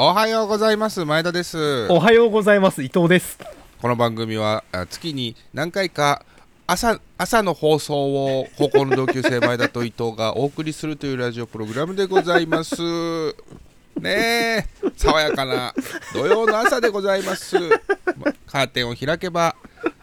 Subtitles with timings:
[0.00, 1.04] おはようございます。
[1.04, 1.90] 前田です。
[1.90, 2.84] おはようございます。
[2.84, 3.36] 伊藤です。
[3.82, 6.24] この番組はあ月に何回か
[6.68, 12.76] 朝朝の放送を高校の同級生前田と伊藤がお送りするというラジオプログラムでございます。
[14.00, 14.66] ねえ
[14.96, 15.74] 爽やかな
[16.12, 19.56] 土曜の朝でございます、まカーテンを開けば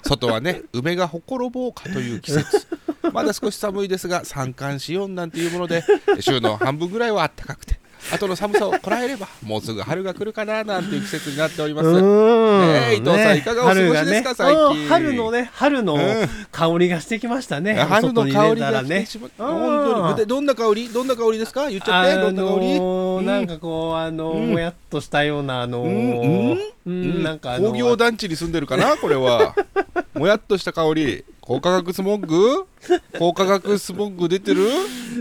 [0.05, 2.67] 外はね梅がほころぼうかという季節。
[3.13, 5.85] まだ少し寒いですが三寒四温なんていうもので
[6.19, 7.79] 週の半分ぐらいは暖かくて
[8.11, 11.87] 後の寒さをこらえれば もうすぐ春が来るかななんていう季節になっております。
[11.89, 11.93] ん。
[11.95, 14.81] ねえ伊藤さんいかがお過ごしですか最近。
[14.83, 16.29] うん春のね春のうん。
[16.51, 17.73] 香りがしてきましたね。
[17.75, 19.07] 春の香りがらね。
[19.37, 20.15] 本当に。
[20.15, 20.89] でどんな香り？
[20.89, 21.69] どんな香りですか？
[21.69, 23.25] 言っちゃってあどんな香り？
[23.25, 29.55] なんかこうあのもやっとしたようなあのうんなんかあの工業団地に住んでるかなこれは。
[30.13, 32.65] もやっとした香り高化学スモッグ？
[33.19, 34.67] 高化学スモッグ出てる？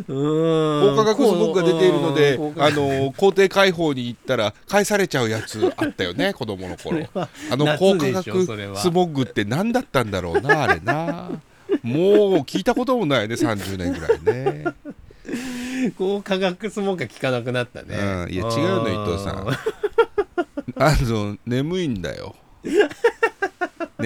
[0.07, 7.07] 高高化学スモッグが出ているのであの校庭開放に行ったら返されちゃうやつあったよね 子供の頃。
[7.13, 7.29] は。
[7.51, 11.31] あの夏高化でしょ学それはスモッグって何だったんだろうなあれな。
[11.83, 12.07] もう
[12.39, 14.65] 聞いたこともないね30年ぐらいね。
[15.99, 17.97] 高化学スモークが効かなくなったね。
[17.97, 18.33] うん。
[18.33, 19.49] いや違うの伊藤さん。
[20.77, 22.35] あの眠いんだよ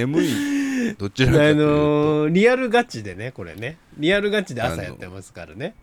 [0.07, 0.95] 眠い。
[0.97, 3.79] どちらかといあうと、のーリアルガチでねこれね。
[3.97, 5.75] リアルガチで朝やってますからね。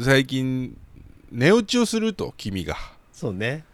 [0.00, 0.76] 最近
[1.30, 2.76] 寝落ちをすると君が。
[3.12, 3.64] そうね。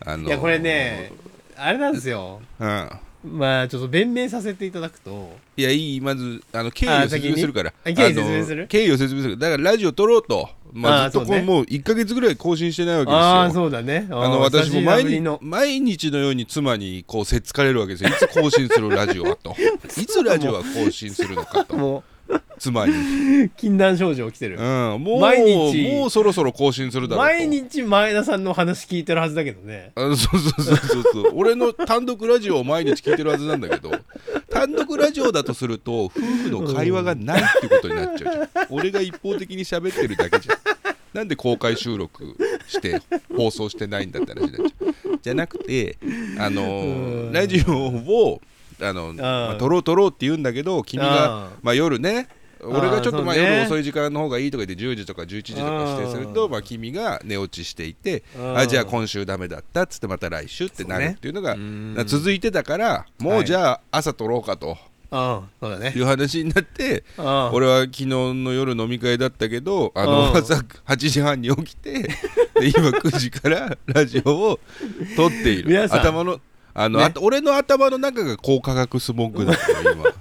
[0.00, 1.12] あのいやこれね
[1.56, 2.40] あれなんですよ。
[2.58, 2.90] うん
[3.24, 5.36] まあちょっと弁明させていただくと。
[5.56, 7.72] いやいいまずあの経緯を説明するから。
[7.84, 8.62] 経緯説明する？
[8.62, 9.38] の経緯を説明する。
[9.38, 13.18] だからラジオ撮ろうと、まあ、あずっとこそうねうもう1か月ぐらい更新してないわけですよ。
[13.20, 14.06] ああそうだね。
[14.10, 18.10] ああの私も毎日毎日のように妻にこうせっつかれるわけですよ。
[18.10, 19.56] いつ更新するラジオはと。
[20.00, 21.76] いつラジオは更新するのかと。
[21.76, 22.04] も
[22.58, 22.92] 妻に、
[23.44, 25.88] う禁断症状起きてる、うん、もう毎日。
[25.90, 27.36] もうそろそろ更新するだろうと。
[27.36, 29.92] 毎日前田さんの話聞いてるはずだけどね。
[29.96, 31.32] あそうそうそうそうそう。
[31.34, 33.90] 俺の単独ラジオを毎日聞いてるはずなんだけど
[34.50, 38.66] 単独ラジオだとすると夫婦の会話がないってことになっちゃうじゃん。
[38.70, 40.56] 俺が一方的に喋ってるだけじゃん。
[41.12, 43.00] なんで公開収録して
[43.36, 45.18] 放送してないんだって話になっちゃう。
[45.22, 45.96] じゃなくて
[46.38, 48.40] あのラジオを
[48.84, 52.28] あのまあ撮ろう撮ろうって言うんだけど君があまあ、夜ね。
[52.66, 56.50] 俺がちょっとまあ夜遅い時間の方がいいとか言って10時とか11時とか指定するとうん。
[56.50, 58.56] まあ君が寝落ちしていてうん。
[58.56, 61.56] あじゃあ今週ダメだったっつってまた来週ってなるっていうのが
[62.06, 63.40] 続いてたからもはい。
[63.42, 64.78] うじゃあ朝撮ろうかと。
[65.10, 65.92] ああそうだね。
[65.94, 70.36] いう話になって俺は昨日の夜飲み会だったけどあのうん。
[70.36, 72.08] 朝8時半に起きてで
[72.68, 74.60] 今9時からラジオを
[75.16, 75.82] 撮っている。
[75.82, 76.40] 頭の
[76.74, 77.04] あの、ね。
[77.06, 80.04] あと俺の頭の中が高化学スモッグだから今。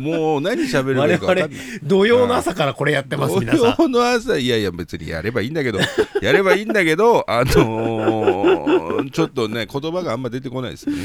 [0.00, 1.80] もう何喋ればい我いか分かん々ない。
[1.82, 5.78] 土曜の朝からこれやってます皆さん土曜の朝いやいや別にやればいいんだけど
[6.20, 10.96] やればいいんだけどあのーちょっとね言葉があんま出てこないですね。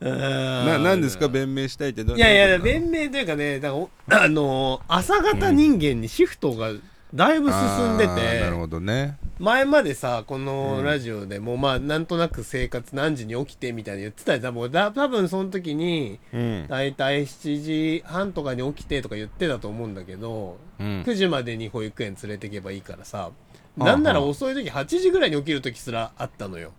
[0.00, 1.28] なななんですか？
[1.28, 6.70] 弁明したいってどいやいや弁明というかねだからおあのー朝方人間にシフトが
[7.14, 9.18] だいぶ進んであーなるてほどね。
[9.38, 10.84] 前までさこのうん。
[10.84, 14.54] ラジオでもまあなんとなく生活何時に起きてみたいに言ってたじゃん。
[14.54, 16.66] もうだ多分その時にうん。
[16.68, 21.02] だいたい7時半とかに起きてとか言ってたと思うんだけどうん。
[21.06, 23.30] 9時までに保育園連れてけばいいからさ
[23.78, 26.72] あなんなら遅い時8時ぐらいに起きる時すらあったのよ。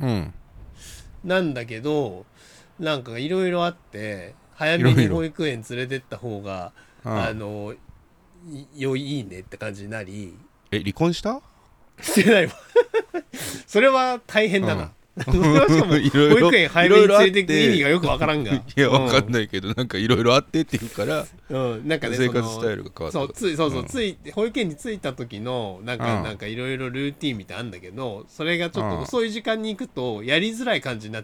[0.00, 0.34] うん。
[1.24, 2.26] なんだけど
[2.78, 6.72] なんかいろいろあって早めに保育園連れてった方が
[7.04, 7.76] ああのい
[8.76, 10.34] よいいねって感じになり。
[10.70, 11.40] え離婚した？
[12.00, 12.46] してない。
[12.46, 12.52] わ
[13.66, 15.24] それは大変だな、うん。
[15.24, 15.96] それはしかも保
[16.48, 18.52] 育園早めに連れてく意味がよくわからんが。
[18.54, 21.72] いやわかんい、ないけどなんかいろいろあってって言うからうん。
[21.72, 23.18] うんなんかね生活スタイルが変わった。
[23.20, 23.86] そうついそうそう、ん。
[23.86, 26.22] つい保育園に着いた時のなんか、うん。
[26.24, 28.90] なんかいろいろルーティンみたいあんだけどそれがちょっうん。
[28.96, 31.22] と遅い時間に行くとやりづらい感じにな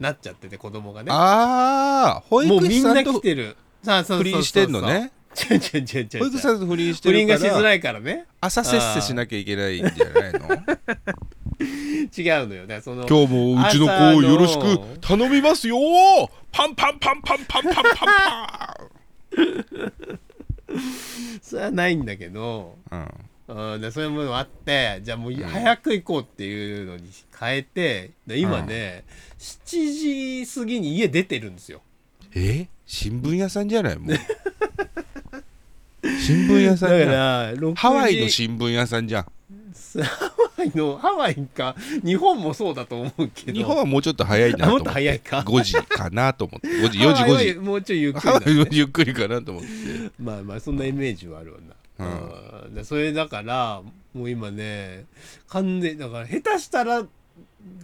[0.00, 1.10] なっちゃってて子供がね。
[1.12, 3.56] ああ保もう育みんな士さんと来てる。
[3.84, 4.32] さあそうそうそうそう。
[4.32, 5.12] 不倫してんのね
[5.50, 8.26] 違う違う違う違う保育士さんと不倫して不倫がしづらいからね。
[8.40, 10.40] 朝せっせしなきゃいけないんじゃないの？
[11.60, 12.62] 違うのよ。
[12.62, 15.76] だからその今日もうちの子をよろしく頼みますよ！
[16.52, 18.80] パンパンパンパンパンパンパンパ
[21.42, 23.08] それはないんだけどン
[23.48, 23.80] うん。
[23.80, 29.04] でそういうものがあってじゃあもう早く行こうっていうのに変えてで今ね、
[29.38, 31.80] 7時過ぎに家出てるんですよ。
[32.34, 32.68] え？
[32.86, 33.98] 新聞屋さんじゃない？
[33.98, 34.16] もう
[36.02, 37.10] 新聞屋さんじゃん。
[37.10, 37.74] ら6時。
[37.74, 39.24] ハワイの新聞屋さんじゃん。
[40.02, 41.74] ハワイのハワイか。
[42.04, 43.58] 日本もそうだと思うけど。
[43.58, 44.84] 日本はもうちょっと早いなと思って。
[44.84, 45.38] と早いか。
[45.46, 46.68] 5時かなと思って。
[46.68, 49.68] 5時4時ハワイは5時もうちょいゆっくりハワだイはゆっくりかなと思って。
[50.20, 51.58] まあまあそんなイメージはあるわ
[51.98, 52.06] な、
[52.66, 52.74] うん。
[52.74, 53.82] でそれだから
[54.14, 55.06] もう今ね
[55.48, 57.02] 完全だから下手したら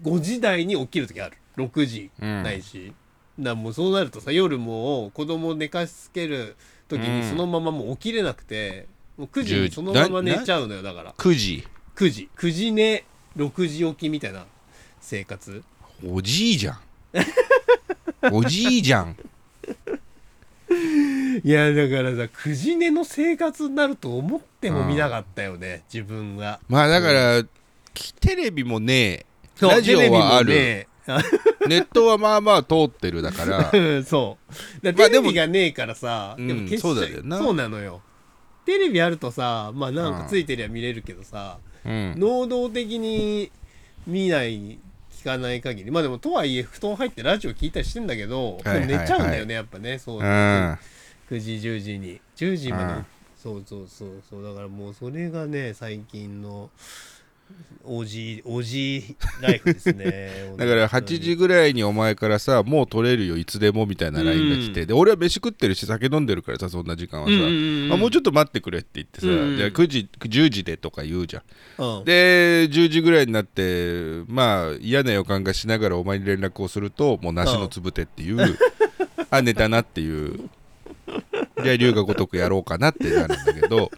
[0.03, 1.37] 5時台に起きる時ある。
[1.57, 2.43] 6時うん。
[2.43, 2.93] ないし、
[3.39, 6.57] だからもうそうなるとさ夜もう子供寝かしつける
[6.89, 7.29] 時にうん。
[7.29, 8.87] そのままもう起きれなくて、
[9.17, 11.13] もう9時10にそのまま寝ちゃうのよだから。
[11.15, 11.67] 9時
[11.97, 12.29] ？9時。
[12.37, 13.05] 9時寝
[13.37, 14.45] 6時起きみたいな
[15.01, 15.63] 生活。
[16.07, 16.79] おじいじゃん。
[18.33, 19.17] おじいじゃん。
[21.43, 26.61] いやだからさ9時寝の生活になると思ってもみなかったよね、自分が。
[26.69, 27.45] まあだから、
[27.93, 29.27] きテレビもね
[29.61, 30.87] ラジオはある、
[31.69, 33.71] ネットはまあまあ通ってるだから。
[34.05, 34.39] そ
[34.83, 34.85] う。
[34.85, 37.39] だまあでもテレビがねえからさ、うんでも消しちゃそうだよな。
[37.39, 38.03] そうなのよ。
[38.65, 42.15] テレビあるとさまあなんかついてりゃ見れるけどさ、うん。
[42.17, 43.51] 能動的に
[44.07, 44.79] 見ない
[45.13, 45.91] 聞かない限り。
[45.91, 49.99] まあでもとはいえ布団入ってラジオ聞いたりしてんだけど、はいはい寝ちゃうんだよねやっぱね。
[49.99, 50.25] そううん。
[50.25, 50.79] 9
[51.39, 52.21] 時10時に。
[52.37, 53.07] 10時まで、うん。
[53.37, 54.43] そうそうそうそう。
[54.43, 56.71] だからもうそれがね最近の
[57.87, 67.93] おじおじライフですね だから8時ぐらいにお前からさもう取れるよいつでもみたいな LINE が来て、うんで俺は飯食ってるし酒飲んでるからさそんな時間はさ、うんうんうん。
[67.93, 71.99] あもうちょっと待ってくれって言ってさ、うんじゃあ9時10時でとか言うじゃん。
[71.99, 72.05] うん。
[72.05, 78.59] で10時ぐらいになってまあ嫌な予感がしながらお前に連絡をするともう梨のつぶてっていう、
[79.31, 80.49] あ寝たなっていう。
[81.63, 83.91] じゃあ龍が如くやろうかなってなるんだけど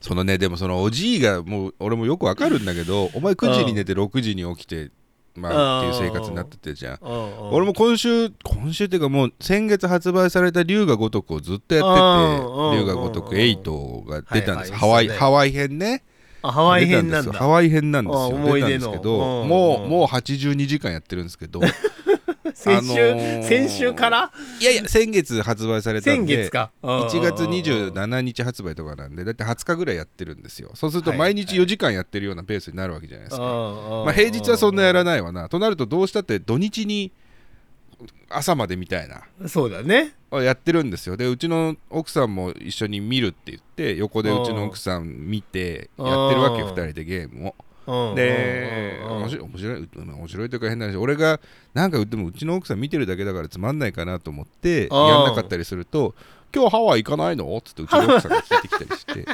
[0.00, 4.90] そのねでもそのおじいがもう俺もよくわかるんだけどお前9時に寝て6時に起きて
[5.36, 6.98] まあっていう生活になっててじゃん。
[7.02, 12.70] 俺俺も今週今週っていうかもう先月発売された龍が如くをずっとやってうん。
[12.72, 14.78] て龍が如く8が出たんです、はいはい。
[14.78, 16.02] ハワイハワイ編ね。
[16.42, 17.32] あハワイ編なんだ。
[17.32, 17.46] 出たんですよ。
[17.46, 18.20] ハワイ編なんですよ。
[18.20, 18.68] あ思い出の。
[18.70, 21.60] ですけどもうもう82時間やってるんですけど
[22.60, 24.32] 先週、あのー先週から？
[24.60, 26.70] いやいや先月発売されたんで先月か。
[26.82, 30.70] 1月うん27日発売とかなんでだって20日ぐらいやってるんですよ。
[30.74, 31.18] そうするとはい。
[31.18, 35.48] 毎日4時間やってるようなペースになるわけじゃないですか、ままあ、平日はそんなやらなないわな。
[35.48, 37.10] となるとどうしたって土日に
[38.28, 39.22] 朝までみたいな。
[39.48, 40.14] そうだね。
[40.30, 41.16] やってるんですよ。
[41.16, 47.54] でうちの奥さんも一緒に見るって言って横でうちの奥さん見てやってるわけうん2人でゲームを。
[47.58, 47.69] うん
[48.14, 49.48] で面白い
[49.96, 51.40] 面白いというか変な話俺が
[51.74, 55.06] なんかでもうちの奥さん見てるだけだからつまんないかなと思ってうん。
[55.06, 56.14] やんなかったりすると
[56.54, 59.26] 「今日ハワイ行かないの?」っつってうちの奥さんが聞いてきたりして。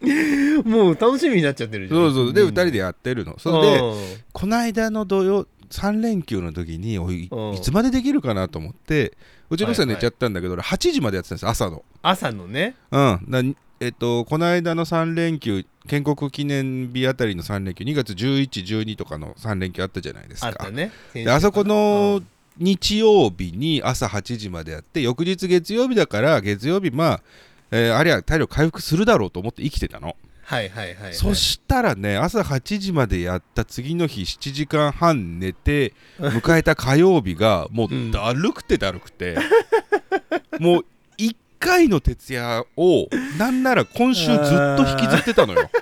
[0.64, 2.00] もう楽しみになっちゃってるじゃん。
[2.00, 2.48] そうそうでん。
[2.48, 3.38] 2人でやってるの。
[3.38, 3.96] それでうん。
[4.32, 7.54] この間の土曜3連休の時においうん。
[7.54, 9.12] いつまでできるかなと思って
[9.50, 11.84] うちの奥さんはいはい寝ちゃったんだけど俺8時までやってたんです朝の。
[12.02, 12.76] 朝のね。
[12.90, 13.26] うん。
[13.28, 13.42] だ
[13.80, 20.48] えっとこの間の3連休建国記念日あたりの3連休2月1112とかの3連休あったじゃないですか。
[20.48, 20.92] あったね。
[21.14, 22.20] であそこの
[22.58, 22.98] 日。
[22.98, 27.22] 曜日に朝8時までやって翌日月曜日だから月曜日まあ、
[27.70, 31.14] えーありゃ体力回復するだろうと思って生きてたの、はいはいはいはい。
[31.14, 39.38] そしたらね朝8時までやった次の日7時間半寝て迎えた火曜日がもうんうだるくてだるくて、
[40.60, 40.84] もう1
[41.60, 43.08] 回の徹夜を
[43.38, 44.36] なんなら今週ずっ
[44.76, 45.70] と引きずってたのよ。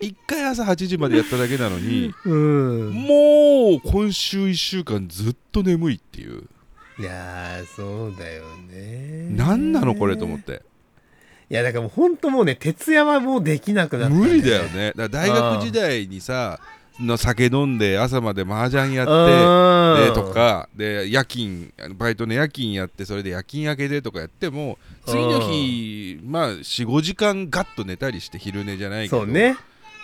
[0.00, 2.90] 1回朝8時までやっただけなのにうん。
[2.92, 6.44] もう今週1週間ずっと眠いっていう。
[6.98, 9.28] いやーそうだよね。
[9.30, 10.62] 何なのこれと思って。
[11.48, 14.92] いやだからもうほんともうね徹夜はもうできなくなった、ね、無理だよね。
[14.96, 16.58] だから大学時代にさ
[17.00, 20.14] の酒飲んで朝まで麻雀やってうん。
[20.14, 29.56] でとかで夜勤バイトの夜勤やってそれで夜勤明けでとかやっても次の日まあ45時間ガッと寝たりして昼寝じゃないけどそうね。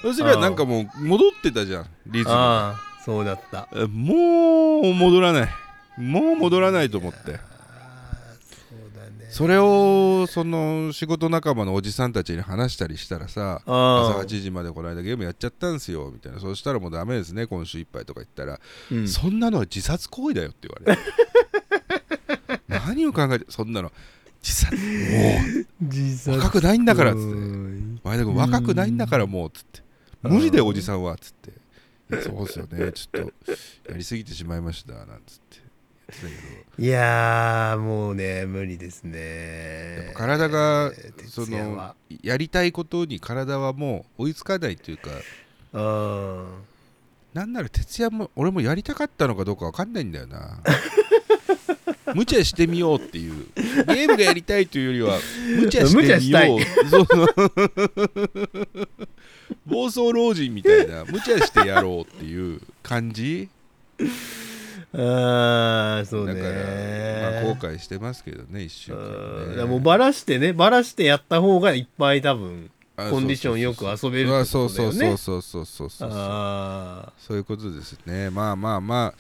[0.03, 2.75] そうすればなんかもう戻ってたじゃんリズム。
[3.05, 3.69] そうだった。
[3.75, 5.49] えもう戻らない。
[6.01, 7.39] もう戻らないと思って
[9.33, 18.61] それをその仕事仲間のおじさんたちに話したりしたらさあ朝8時までこの間ゲームやっちゃったんすよみたいなそうしたらもうダメですね今週いっぱいとか言ったら、
[18.91, 19.09] うん。
[19.09, 22.61] そんなのは自殺行為だよって言われる。
[22.69, 23.91] 何を考えてそんなの。
[24.43, 24.77] 自殺。
[25.81, 27.27] も自う若くないんだからっつって。
[27.29, 29.81] うん前田君若くないんだからもうっつって。
[30.21, 31.53] 無理だよおじさんはっつって。
[32.23, 32.93] そうっすよね。
[32.93, 33.33] ちょっ
[33.87, 35.57] とやりすぎてしまいましたなんつって。
[35.57, 35.62] 言
[36.13, 36.33] ってたけ
[36.79, 45.11] どいやーもうね無理ですやっねぱ体がえーそのやりたいことに体はもう追いつかないというか。
[45.73, 46.47] うん。
[47.33, 50.59] なんなら徹夜も俺もやりたかったのかどうかわかんないんだよな。
[52.15, 53.47] 無茶してみようっていう。
[53.55, 55.19] ゲームがやりたいというよりは
[55.61, 56.89] 無茶してみよう。
[56.89, 57.07] そ
[59.65, 61.05] 暴走 老人みたいな。
[61.07, 63.49] 無茶してやろうっていう感じ
[64.95, 66.35] ああそうね。
[66.35, 69.65] だから、まあ、後悔してますけどね1週間ね。
[69.65, 75.17] もうバラしてねバラしてやった方がいっぱい多分コンディションよく遊べるってあそうことだよね。
[75.17, 78.31] そうそうそうそうそうそうあそういうことですね。
[78.31, 79.15] まあまあまあ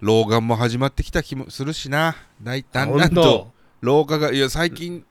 [0.00, 2.16] 老眼も始まってきた気もするしな。
[2.42, 5.04] だいだんだんと老化がいや最近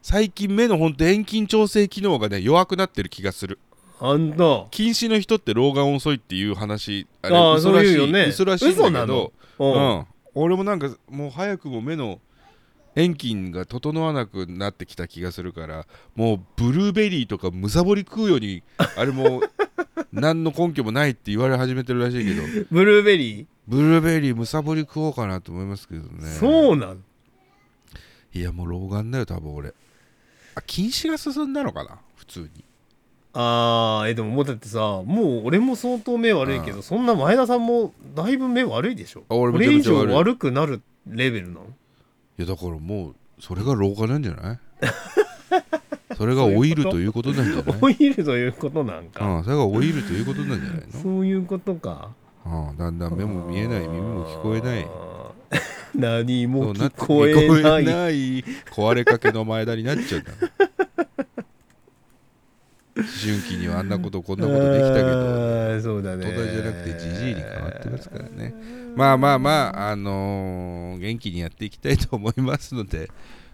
[0.00, 3.58] 最近目のほんと遠近調整機能がね弱くなってる気がする
[3.98, 8.26] ほんと近視の人って老眼遅いっていう話あれああ嘘らしいよね。
[8.28, 8.76] 嘘らしいんけ
[9.06, 9.72] どううん。
[10.00, 12.20] ん、俺もなんかもう早くも目の
[12.94, 15.86] 遠近が整わなくなってきた気がするから
[16.16, 18.62] もうブルーベリーとかむさぼり食うように
[18.96, 19.42] あれも
[20.12, 22.42] 何の根拠もないって言われ始めてるらしいけど。
[22.70, 26.08] ブルーベリブルーベリーむさぼり食おうかなと思いますけどね。
[26.22, 26.96] ーそうなの
[28.32, 29.74] いやもう老眼だよ多分俺。
[30.54, 31.98] あ近視が進んだのかな？
[32.16, 32.64] 普通に
[33.34, 39.24] あーえでももうだってさもう俺も相当目悪いけどそんな前田さんもだいぶ目悪いでしょ？
[39.28, 40.14] あ俺めちゃめちゃ悪い。
[40.14, 41.66] 悪くなるレベルなの？
[42.38, 44.58] いやだからもうそれが老化なんじゃない？
[46.16, 47.64] それが老いるということなんじゃない？
[47.80, 49.24] オイルということなんか。
[49.24, 51.00] うん、それが老いるということなんじゃないの？
[51.00, 52.10] そういうことか。
[52.46, 54.82] うん、だんだん目も見えない耳も聞こえない。
[54.84, 55.58] あー。
[55.94, 57.44] 何そも聞こえない。
[57.44, 58.44] 聞こえない。
[58.72, 60.30] 壊れかけの前田になっちゃうんだ。
[60.32, 60.77] 思
[63.02, 68.54] 春期にはあんなことこんなことできたけどあーそうだね大じゃなくてじじいに変わってますからね
[68.96, 73.08] まあまあまああのー元気にやっていきたいと思いますので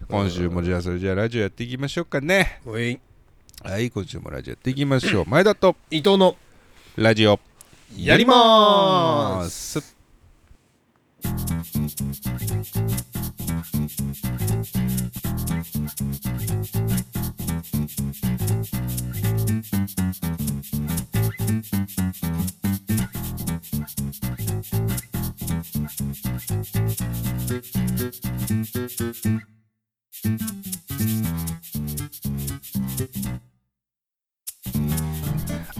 [0.09, 6.35] 今週もじゃあそれじゃあラジオやっていきましょうかねはい今週もラジオやっていきましょう前田と伊藤の
[6.95, 7.39] ラジオ
[7.97, 9.95] やります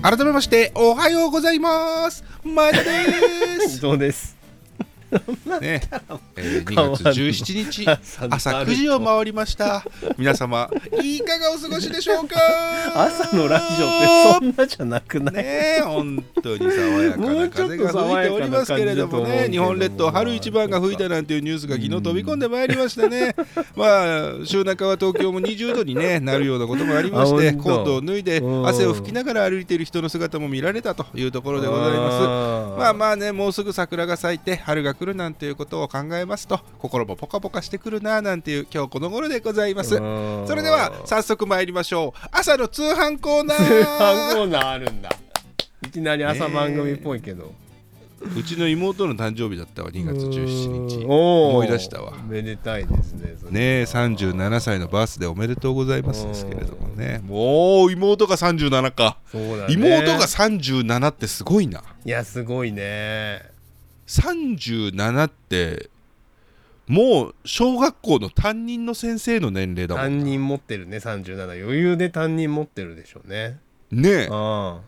[0.02, 2.24] 改めましておはようございます。
[2.44, 2.90] 前田で
[3.66, 4.35] 伊藤です。
[5.62, 5.82] ね、
[6.36, 7.88] えー、2月17日
[8.30, 9.84] 朝9時を回りました。
[10.18, 10.70] 皆様
[11.02, 12.36] いかがお過ごしでしょうか？
[12.96, 15.36] 朝のラジオってそんなじゃなくない？
[15.36, 15.44] ね
[15.80, 19.48] え本当に爽やかな風が吹いておりますけれどもね。
[19.50, 23.36] 日本列島春一番が吹いたなんていうニュースが昨日飛び込んでまいりましたね。
[23.76, 28.68] まあ週中は東京も20度に、ね、なるようなこともありましてコートを脱いでうん。
[28.68, 32.28] 汗を拭きながら歩いている人の姿も見られたというところでございます。
[32.80, 39.98] まあまあねもうすぐ桜が咲いて春が来るなんていうことを考えますと心もポカポカしてくるななんていう今日この頃でございます。
[39.98, 42.28] そそれでは早速参りましょう。
[42.32, 45.10] 朝の通販コーナ通販ーコーナーあるんだ。
[45.86, 47.54] いきなり朝番組っぽいけど、
[48.36, 50.96] うちの妹の誕生日だったわ2月17日。
[51.04, 51.10] うん。
[51.10, 51.50] おー。
[51.52, 52.14] 思い出したわ。
[52.28, 57.22] めでたいですねねえ37歳のバースデーおめでとうございますですけれどもね。
[57.24, 59.18] もう妹が37か。
[59.32, 59.74] そうだね。
[59.74, 61.84] 妹が37ってすごいな。
[62.04, 63.55] いやすごいね
[64.08, 65.90] 37って
[66.88, 73.60] もう小学校の担任の先生の年齢だもん担任持ってるね37余裕で担任持ってるでしょうね。
[73.92, 74.28] ねえ。
[74.32, 74.82] あ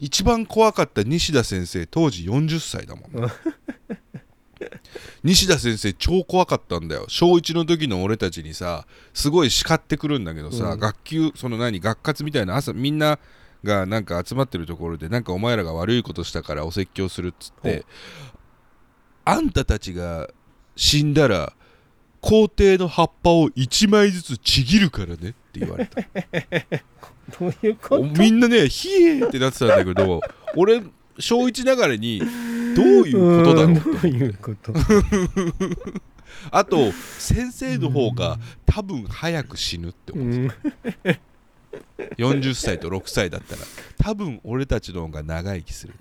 [0.00, 3.10] 一番怖かった西田先生当時40歳だもん
[5.24, 7.06] 西田先生超怖かったんだよ。
[7.08, 10.80] 小1の時の俺たちにさすごい叱ってくるんだけどさ、うん。
[10.80, 13.18] 学級その何学活みたいな朝みんな
[13.64, 17.84] がなんか集まってるところでなんかお前らが悪いことしたからお説教するっつって
[19.30, 20.28] あんたたちが
[20.76, 21.52] 死んだら
[22.20, 26.00] 校庭の葉っぱを1枚ずつちぎるからねって言われた。
[27.38, 28.04] どういうこと？
[28.04, 30.20] みんなねひえーってなってたんだけど
[30.56, 30.82] 俺
[31.18, 32.20] 小1ながらに
[32.74, 34.72] どういうことだろうどういうこと？
[36.50, 40.52] あと先生の方が多分早く死ぬってう思う、ん。
[42.16, 43.62] 40歳と6歳だったら
[43.98, 45.94] 多分俺たちの方が長生きする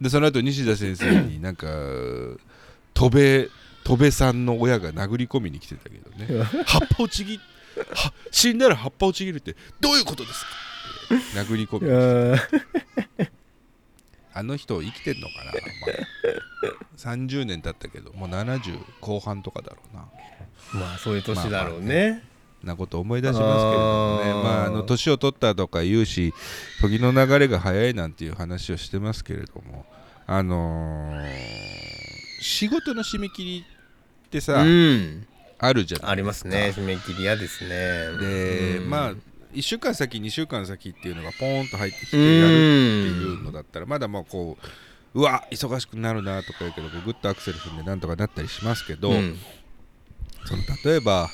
[0.00, 1.66] でその後西田先生になんか
[2.94, 3.48] 戸辺
[3.84, 6.44] 戸辺さんの親が殴り込みに来てたけどね。
[6.66, 7.38] 葉っぱをちぎ
[7.94, 10.50] は死んだら葉っぱをちぎるってどういうことですか？
[11.14, 13.32] って殴り込みに来て
[14.34, 15.58] あの人生きてんのかな、ま
[16.68, 20.04] あ、30年経ったけどもう70後半とかだろうな。
[20.80, 22.22] まあそういう年だろうね
[22.62, 24.32] なこと思い出しますけれどもね。
[24.42, 26.34] まああの年を取ったとか言うし
[26.80, 29.86] 時の流れが早いなんていう話をしてますけれども。
[30.28, 31.76] あのー
[32.40, 33.64] 仕事の締め切り
[34.26, 35.26] ってさ、うん。
[35.58, 36.72] あるじゃないありますね。
[36.76, 37.70] 締め切り嫌ですね。
[38.20, 38.90] で、うん。
[38.90, 39.14] まあ
[39.54, 44.58] 1週間先2週間先っていうのがポーンと入ってきてやるっていうのだったらまだまあこ
[45.14, 49.38] ううわ忙しくなるなとか言うけどグッとアクセル踏んでなんとかなったりしますけど、うん。
[50.44, 51.28] その例えば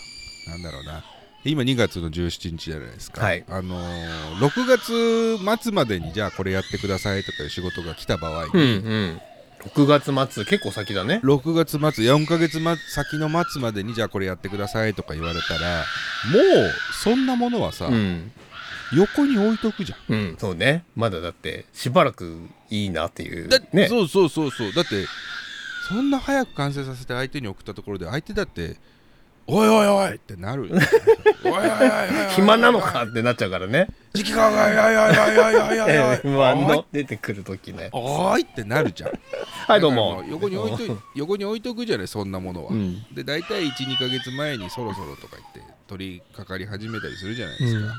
[0.49, 1.05] なんだろうな
[1.45, 3.45] 今2月の17日じゃないですか、はい。
[3.49, 8.75] あのー6月末までにじゃあこれやってくださいとかいう仕事が来た場合うんうに、
[9.15, 9.21] ん。
[9.75, 11.21] 6月末結構先だね。
[11.25, 15.85] 6月末4ヶ月末先の末までにじゃあこれやってくださいとか言われたら
[16.33, 16.73] もう
[17.03, 18.31] そんなものはさ、うん。
[18.95, 20.15] 横に置いとくじゃん。
[20.15, 20.85] うんそうね。
[20.95, 22.39] まだだってしばらく
[22.71, 23.89] いいなっていうだね。
[23.89, 24.73] そうそうそうそう。
[24.73, 25.07] だって
[25.89, 28.77] そんな早く完成させて相手に送ったところで相手だって
[29.47, 30.79] 「おいおいおいってなる、おいおい
[31.53, 33.89] おいおい暇なのかってなっちゃうからね。
[34.13, 37.89] 時期がおいおいおいおいおいおいおい M1 の出てくる時ね。
[37.93, 39.11] おいってなるじゃん。
[39.67, 40.25] はいどうも。
[40.29, 42.73] 横に置いと横に置いとくじゃないそんなものは、
[43.13, 47.95] で大体12か月前にそろそろとか言って取り掛かり始めたりするじゃないですか、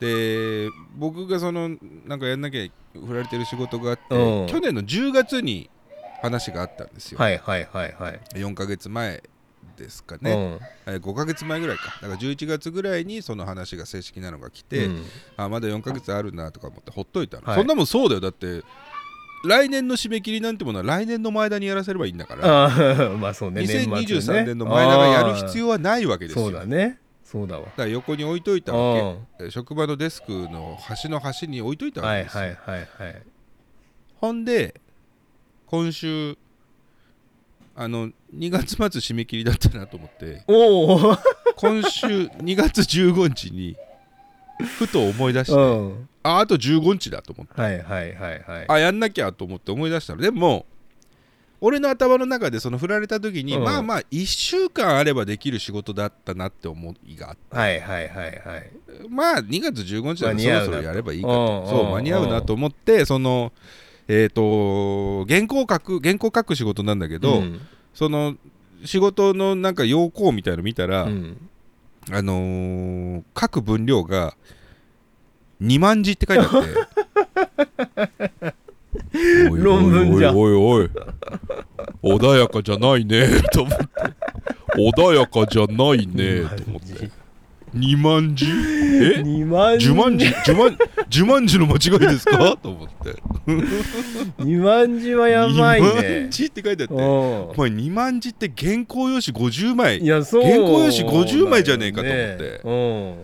[0.00, 1.70] で僕がその
[2.06, 2.66] なんかやんなきゃ
[2.98, 4.02] 振られてる仕事があって、
[4.50, 5.70] 去年の10月に
[6.22, 7.18] 話があったんですよ。
[7.18, 8.20] はいはいはいはい。
[8.34, 9.22] 4か月前。
[9.76, 10.60] ですかうね、ん。
[10.86, 11.98] えー5ヶ月前ぐらいか。
[12.00, 15.04] だから11月ぐらいにその話が正式なのが来て、うん。
[15.36, 17.56] あまだ4ヶ月あるなとか思ってほっといたの、はい。
[17.56, 18.20] そんなもんそうだよ。
[18.20, 18.62] だって
[19.44, 22.64] 来年の締め切りなんてものは来年の前田にやらせればいいんだから。
[22.64, 23.62] あー まあそうね。
[23.62, 26.44] 年末ね2023年の前田がやる必要はないわけですよ。
[26.46, 26.98] そうだね。
[27.24, 27.64] そうだわ。
[27.64, 29.26] だから横に置いといたわうん。
[29.38, 33.22] け職場のデスクの端の端に置いといたわはいけですよ、はいはいはい。
[34.16, 34.80] ほんで
[35.66, 36.36] 今週
[37.74, 40.44] あの2月末締め切りだったなと思って。
[40.46, 41.16] おお。
[41.56, 43.76] 今週2月15日に
[44.78, 46.08] ふと思い出して、うん。
[46.22, 48.64] ああと15日だと思ってはいはいはいはい。
[48.68, 50.66] あやんなきゃと思って思い出したのでも
[51.60, 53.64] 俺の頭の中でその振られた時に、うん。
[53.64, 58.70] まあまあ1週間あればできる仕事だったなって思いがあってはいはいはいはい。
[59.08, 63.52] まあ2月15日だからそろそろやればいいかうんとそううん間に合うなと思ってその
[64.08, 67.60] えっ、と原稿書く原稿書く仕事なんだけど、うん。
[67.94, 68.36] その
[68.84, 71.48] 仕事のなんか要項みたいの見たら、うん。
[72.10, 74.34] あのー書く分量が
[75.62, 76.64] 2万字って書いてあっ
[78.38, 78.54] て。
[79.50, 80.38] 論文じゃん。
[80.38, 80.90] おいおい。
[82.02, 83.84] おい穏やかじゃないねと思って。
[84.76, 87.21] 穏やかじゃないねと思って
[87.74, 88.44] 2万字？
[88.46, 92.56] え？2万10万字？10万10万字の間違いですか？
[92.62, 93.14] と思って。
[94.42, 97.00] 2万字はやばい2ね万字って書いてあってうん。
[97.00, 99.98] お前2万字って原稿用紙50枚。
[100.00, 102.60] いやそう原稿用紙50枚じゃねえかと思って。
[102.62, 103.16] 思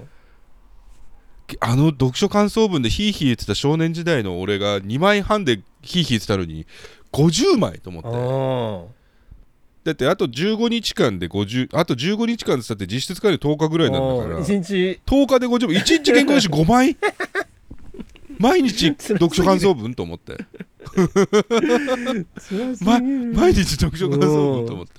[1.61, 6.67] あの読書感想文でヒーヒー言ってた少年時代の俺が2枚半でヒーヒー言ってたのに
[7.13, 8.98] 50枚と思って
[9.89, 14.41] だってあと15日間で50あと15日間って実質使える10日ぐらいなんだから。
[14.41, 15.01] 1日。
[15.07, 16.97] 10日で50枚1日原稿用紙 5枚？
[18.39, 20.37] 毎日読書感想文と思って、
[22.85, 24.93] ま、毎日読書感想文と思って、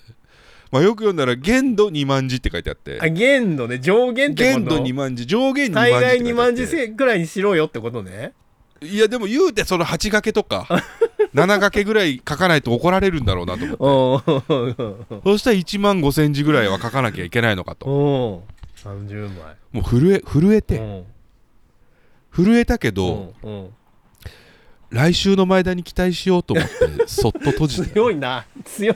[0.72, 3.00] まあ、よく読んだら限度2万字って書いてあって。
[3.00, 3.78] あ限度ね。
[3.78, 4.66] 上限ってこと？
[4.66, 5.28] 限度2万字。
[5.28, 6.34] 上限2万字大概2って書いてあって。
[6.34, 8.34] 万字せぐらいにしろよってことね。
[8.82, 10.66] いやでも言うてその8掛けとか
[11.34, 14.34] 7掛けぐらい書かないと怒られるんだろうなと思って。
[14.54, 18.44] うんそしたら1万5千字ぐらいは書かなきゃいけないのかと。
[18.86, 19.56] うん30枚。
[19.72, 20.78] もう震え震えて。
[20.78, 21.04] うん
[22.32, 23.34] 震えたけど、
[24.92, 26.72] 来週の前田に期待しようと思って
[27.08, 27.90] そっと閉じて。
[27.90, 28.46] 強いな。
[28.66, 28.96] 強い。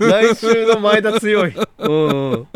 [0.00, 1.54] 来週の前田強い。
[1.78, 2.46] うんうん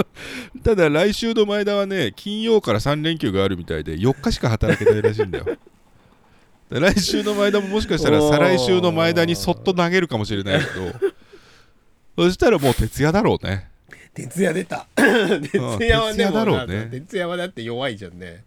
[0.63, 5.45] ただ来週の前田はね金曜から3連休があるみたいで4日しか働けないらしいんだよ。
[5.45, 5.59] で
[6.71, 10.93] 来週の前田ももしかしたら再来週の前田にそっと投げるかもしれないけど
[12.25, 13.69] そしたらもう徹夜だろうね。
[14.13, 14.87] 徹夜出た。
[14.97, 16.89] 徹夜は徹夜だろうね。
[16.91, 18.45] 徹夜はだって弱いじゃんね。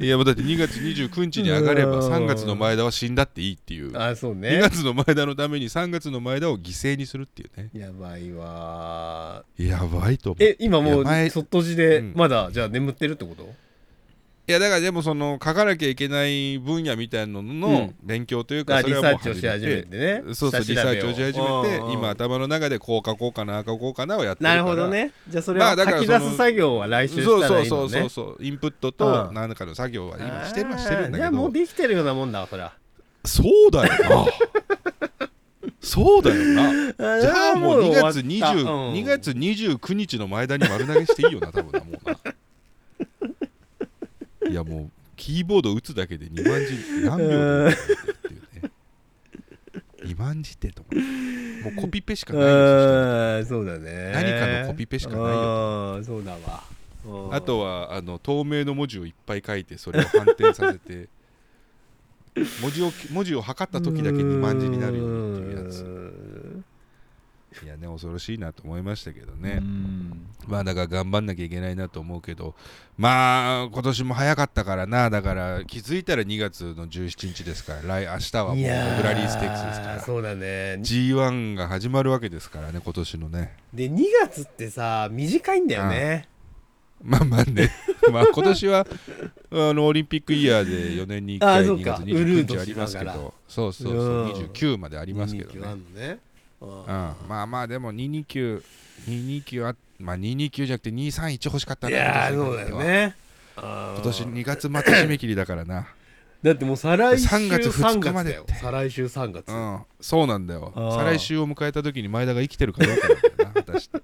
[0.00, 2.12] いやもうだって2月29日に上がればうん。
[2.12, 3.92] 3月の前田は死んだっていいっていう。
[3.92, 4.58] 2あそうね。
[4.62, 7.70] 月の前田のために3月の前田を犠牲にするっていうね。
[7.74, 10.42] やばいわやばいと思う。
[10.42, 12.12] え今もうそっとじでうん。
[12.16, 13.48] まだじゃあ眠ってるってこと？
[14.48, 17.94] いやだからでもその書かなきゃいけない分野みたいなのうのん。
[18.02, 20.34] 勉強というかあリそれはもうサーチをし始めてね。
[20.34, 21.86] そうそうリサーチをし始めてうん。
[21.86, 25.12] うん今頭の中でこう書こうかな書こうかなをやってるかならるほどね。
[25.28, 29.34] じゃあそれはまあだから書き出す作業は来週そうしたそうそうそうらいいのねそうインプットとうん。
[29.34, 32.72] 何らかの作業は今してるはしてるんだけあーじゃあもうどできてるようなもんだわそりゃ
[33.24, 33.92] そうだよ
[34.24, 34.26] な。
[35.82, 36.92] そうだよな。
[37.20, 42.16] じゃあもう2月20 2月29日の前田に丸投げしていいよな多分なもうな
[44.50, 47.76] いやもうキーボード打つだけで2万字何秒でっ
[48.22, 48.70] ていうね。
[50.02, 54.12] 2万字ってと思うもうコピペしかないよそうだね。
[54.14, 56.04] 何かのコピペしかないようん。
[56.04, 56.62] そうだわ。
[57.06, 57.34] うん。
[57.34, 61.08] あとはあの透明の文字をいっぱい書いてそれを反転させて
[62.62, 65.82] 文字を文字を測った時だけ2万字になるようにっていうやつ。
[65.82, 66.29] ん
[67.62, 70.26] いやね恐ろしいなと思いましたけどうねん。
[70.46, 72.54] まあだから頑張んなきゃいけないなと思うけど
[72.96, 75.10] まあ今年も早かったからな。
[75.10, 78.62] だから気づいたら2月の17日ですから来明日はもうフ
[79.02, 80.00] ラリーステークスですから。
[80.00, 80.78] そうだね。
[80.80, 83.56] G1 が始まるわけですからね今年のね。
[83.72, 86.28] で2月ってさ短いんだよね。
[87.02, 87.70] まあまあね。
[88.12, 88.86] まあ今年は
[89.52, 92.02] あのオリンピックイヤーで4年に1回2あそうか。
[92.04, 93.34] 月29日ありますけど。
[93.48, 93.96] そうそうそう。
[93.96, 94.30] うん。
[94.32, 96.18] 29までありますけど229ねあんのね
[96.60, 96.78] うん。
[96.80, 98.62] うん、まあまあでも229、
[99.06, 103.14] 229あまあ229じゃなくて231欲しかったいなやーそうだよね。
[103.56, 105.88] 今今年2月末締め切りだからな。
[106.42, 110.72] だってもう再来週3月2日まで再来週3月、うん、そうなんだよ。
[110.96, 114.00] 再来週を迎えた時に前田が生きてるかどうかなんだよな、 果たして。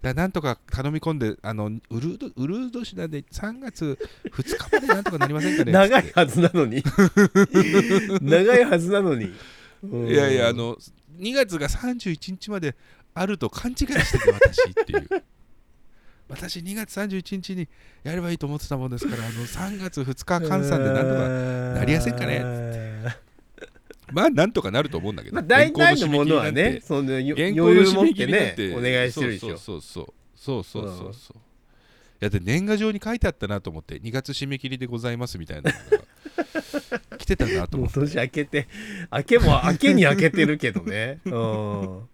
[0.00, 3.98] だんとか頼み込んで、あの、ウルード、ウルード市なんで3月
[4.30, 6.84] 2日までなんとかなりませんかね長いはずなのに。
[8.22, 9.34] 長いはずなのに
[9.82, 10.76] いやいや、あの、
[11.18, 12.76] 2月が31日まで
[13.14, 15.08] あると勘違いしてて、私っていう。
[16.28, 17.66] 私2月31日に
[18.02, 21.28] やればいいと思ってたもんですから、あの3月2日換算でなんとか、
[21.80, 22.42] なりやせんかね。
[24.12, 29.56] まあなんとかなると思うんだけど、まあ大体のものはねその余裕持ってねお願いしてるでしょ。
[29.58, 31.36] そうそうそうそうそうそうそう。
[32.20, 35.70] いやで年賀状に書いてあったなと思って2月締め切りでございますみたいな
[37.28, 38.00] てたなと思って。
[38.00, 38.68] 年明けて
[39.12, 41.20] 明けも明けに明けてるけどね。
[41.26, 42.08] うん。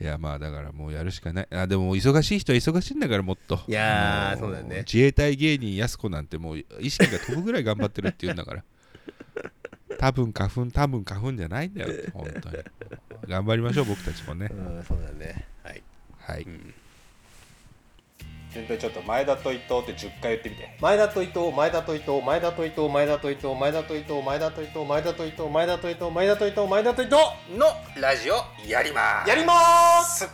[0.00, 1.48] いやまあだからもうやるしかない。
[1.50, 3.60] あでも忙しい人は忙しいんだからもっと。
[3.68, 4.78] いやそうだよね。
[4.78, 8.64] 自衛隊芸人やす子なんてもう意識が飛ぶぐらい頑張ってるって言うんだから。
[9.98, 12.10] 多分花粉多分花粉じゃないんだよ。
[12.12, 12.56] 本当に。
[13.28, 14.48] 頑張りましょう僕たちもね。
[14.50, 15.46] うんそうだね。
[15.62, 15.82] はい。
[16.18, 16.46] はい、
[18.54, 20.76] 全体ちょっと前田と伊藤って10回言ってみて。
[20.80, 27.16] 前田と伊藤前田と伊藤前田と伊藤前田と伊藤前田と伊藤前田と伊藤前田と伊藤前田と伊藤前田と伊藤前田と伊藤
[27.56, 27.66] の
[27.98, 28.34] ラジオ
[28.68, 29.28] やります。
[29.30, 29.54] やりま
[30.04, 30.28] す。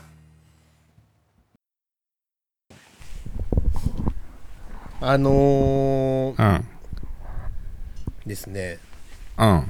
[5.00, 6.68] あのーうん。
[8.26, 8.80] ですね。
[9.38, 9.62] うん。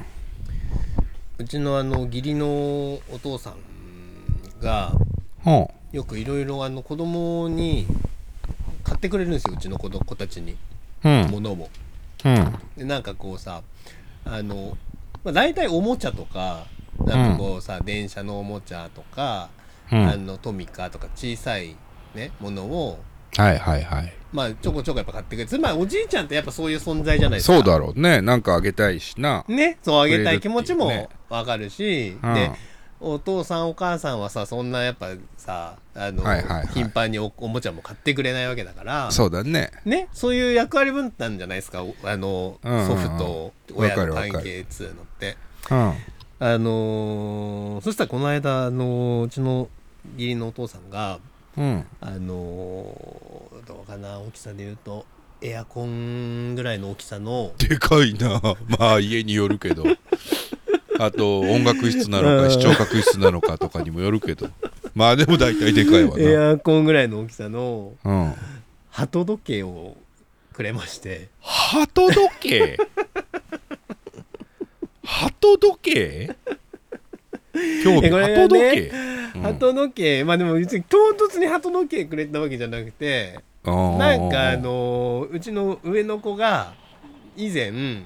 [1.37, 2.47] うちのあの義理の
[3.13, 3.57] お父さん
[4.61, 4.93] が
[5.45, 8.08] ほよくいろいろあの子供に買
[8.99, 10.57] ってくれるんですようちの子ど子たちに。
[11.05, 11.31] ううん。
[11.31, 11.71] 物を。
[12.25, 12.59] うん。
[12.77, 13.63] でなんかこうさ
[14.25, 14.77] あの、
[15.25, 16.67] まあ、大体おもちゃとか
[17.05, 19.49] なんかこうさ、電車のおもちゃとか、
[19.91, 20.07] うん。
[20.07, 21.77] あのトミカとか小さい
[22.15, 22.99] ねものを
[23.37, 24.13] はいはいはい。
[24.33, 25.49] まあちょこちょこやっぱ買ってくれる。
[25.49, 27.55] つまりおじいちゃんってやっぱそういう存在じゃないですか。
[27.55, 28.21] そうだろうね。
[28.21, 29.45] なんかあげたいしな。
[29.49, 32.35] ねそうあげたい気持ちもわかるし、うん。
[32.35, 32.51] で
[33.01, 36.67] お父さんお母さんはさそんなやっぱさあの、はいはいはい。
[36.69, 39.11] 頻繁におおもちゃも買ってくれないわけだから。
[39.11, 39.71] そうだね。
[39.85, 42.87] ねそういう役割分担じゃないですかおあの、うんうんうん。
[42.87, 45.37] 祖父と親の関係っつうのって。
[45.71, 45.95] うん。
[46.41, 49.69] あのーそしたらこの間、あのーうちの
[50.17, 51.19] 義理のお父さんが、
[51.57, 51.85] うん。
[52.01, 55.05] あのーどうかな大きさで言うと
[55.41, 58.41] エアコンぐらいの大きさのでかいな。
[58.79, 59.85] まあ家によるけど
[60.99, 62.45] あと音楽室なのうん。
[62.45, 64.49] か視聴覚室なのかとかにもよるけど。
[64.95, 68.35] まあでも大体でかいわエなアコンぐらいの大きさのうん。
[68.91, 69.97] 鳩時計を
[70.53, 71.29] くれまして。
[71.41, 72.79] 鳩時計？
[75.05, 76.37] 鳩時計？
[77.85, 78.91] 興味えこれがね鳩時計？
[79.37, 79.43] うん。
[79.43, 80.25] 鳩時計。
[80.25, 86.75] まあでも別に唐突に鳩時計くれたわけじゃなくてななんかあのーうちの上の子が
[87.37, 88.05] 以前、うん。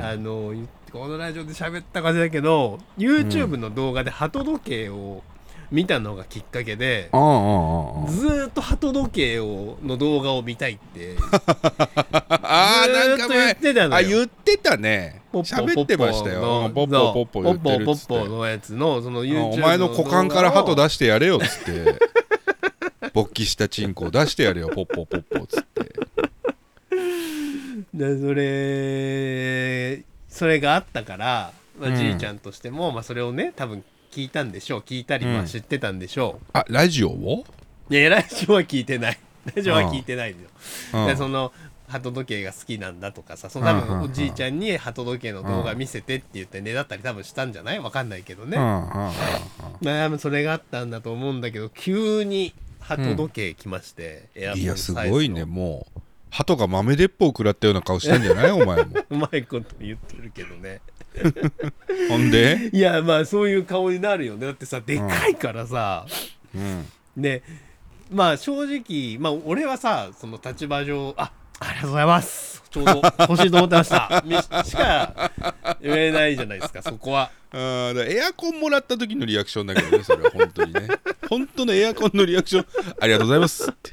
[0.00, 5.22] あの言ってこのラジオで喋ったかじだけど YouTube の動画で鳩時計を
[5.70, 11.16] 見たのがきっかけで、あああああずーっと鳩時計をの動画を見たいって。
[12.40, 13.96] ああずなんか言前ってたのよ。
[13.96, 15.20] あ言ってたね。
[15.34, 16.40] 喋ってましたよ。
[16.40, 18.08] のポッポポッポ言ってるポッポっつって。
[18.08, 21.98] ポッポのやつのその YouTube お前の股間から鳩だ出してやれよっつって。
[23.12, 25.92] 勃起したチンコを出してやれよポッポポッポっつって。
[27.92, 30.02] でそれ
[30.38, 31.96] それがあったから、まあうん。
[31.96, 34.80] じいちゃんとしても、まあ、それをね多分聞いたんでしょう。
[34.80, 35.32] 聞いたりうん。
[35.34, 37.44] まあ知ってたんでしょあラジオを、
[37.90, 39.18] う、いやラジオは聞いてない。
[39.54, 40.48] ラジオは聞いてないのよ、
[40.94, 41.52] うんでその
[41.88, 43.88] 鳩時計が好きなんだとかさその多うんうんうん。
[44.00, 47.78] 分おじいちゃんに鳩時計の動画見せてって言ってねだったり多分したんじゃない？
[47.80, 48.60] わかんないけどね、う
[50.14, 56.00] んそれがあったんだと思うんだけど急に鳩時計来まして、エアコンいやすごいねもう
[56.38, 58.50] 鳩が豆鉄砲を食らったような顔してんじゃない？
[58.52, 58.86] お前も。
[59.10, 60.80] うまいこと言ってるけどね。
[62.08, 64.46] ほんで、いやまあそういう顔になるよね。
[64.46, 66.06] だってさでかいからさ、
[66.54, 67.42] うん、で
[68.12, 72.62] まあ正直まあ俺はさその立場上あありがとうございます。
[72.70, 74.22] ちょうど欲しいと思ってました。
[74.24, 75.32] み しか
[75.82, 77.32] 言えないじゃないですかそこは。
[77.50, 80.30] あーだエアコンもらった時のリアクションだけどねそれは。
[80.30, 80.82] 本当にね。
[81.28, 82.66] 本当のエアコンのリアクション。
[83.00, 83.90] ありがとうございますって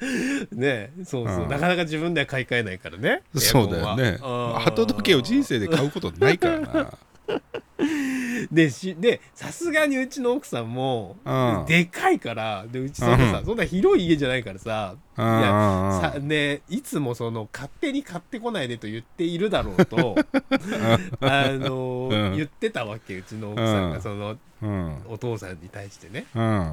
[0.52, 1.48] ねそうそう、うん。
[1.48, 4.18] なかなか自分では買い替えないからねそうだよね。
[4.20, 6.92] 鳩時計を人生で買うことないからな。
[8.50, 11.64] でしでさすがにうちの奥さんも、うん。
[11.66, 13.44] でかいからでうちそんなさ、うん。
[13.46, 15.24] そんな広い家じゃないからさ、うん。
[15.24, 20.16] いやさねいつもその勝手に買ってこないでと言っているだろうと
[21.20, 22.36] あのうん。
[22.36, 23.90] 言ってたわけうちの奥さんうん。
[23.92, 24.96] がそのうん。
[25.08, 26.26] お父さんに対してね。
[26.34, 26.72] うん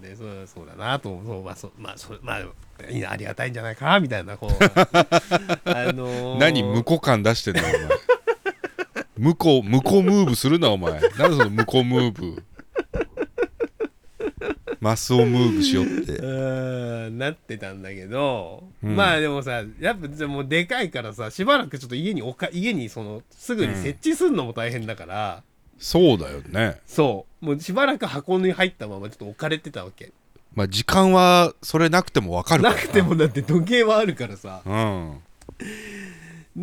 [0.00, 2.40] でそうそうだなとそうまあそうまあそまあ
[2.88, 4.50] いいなありがたいんじゃないかみたいなこう。
[4.62, 7.74] あのー何向こう感出してんのお前。
[9.18, 10.92] 向こう向こうムーブするなお前。
[10.92, 12.42] なんでその向こうムーブ？
[14.80, 16.12] マスをムーブしようって。
[16.14, 18.96] うなってたんだけど、うん。
[18.96, 25.42] まあでもさやっぱでもでかいからさしばらくちょっと家におか家にそのすぐに設置するのも大変だから、
[25.80, 26.78] そうだよね。
[26.86, 27.44] そう。
[27.44, 30.12] もうしばらく箱に入ったままちょっと置かれてたわけ。
[30.54, 32.74] まあ時間はそれなくてもわかるから。
[32.76, 34.60] なくてもだって時計はあるからさ。
[34.64, 35.22] うん。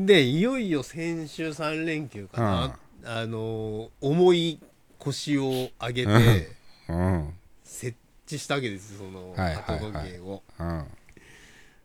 [0.05, 4.59] でいよいよ先週3連休かな、あのー重い
[4.99, 6.49] 腰を上げて
[6.87, 7.33] うん。
[7.63, 10.43] 設置したわけですよその鳩時計を。
[10.59, 10.85] うん。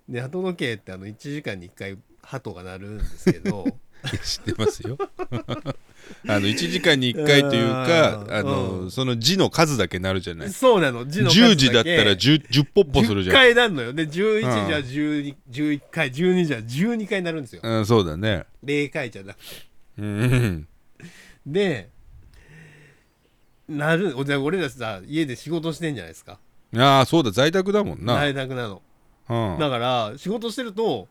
[0.07, 3.65] で鳩時計ってあの1時間に1回鳩が鳴るんですけど。
[4.25, 4.99] 知ってますよ
[6.29, 8.35] あの1時間に1回というかうん。
[8.35, 8.91] あの、うん。
[8.91, 10.51] その字の数だけなるじゃない。
[10.51, 13.39] そうなの字の数10時だったら 10, 10ポッポするじ10ゃん。
[13.39, 14.85] 回なんのよで11時はうん。
[14.85, 16.11] 12 11回。
[16.13, 17.63] 12時は12回なるんですよ。
[17.65, 18.45] うん、そうだね。
[18.65, 19.45] 0回じゃなくて。
[19.99, 20.69] うん。
[21.47, 21.91] で
[23.69, 26.39] なるじゃあ俺らさ家で仕事してんじゃないですか。
[26.77, 28.83] ああそうだ在宅だもんな、在宅なの。
[29.29, 31.09] うん、だから仕事してると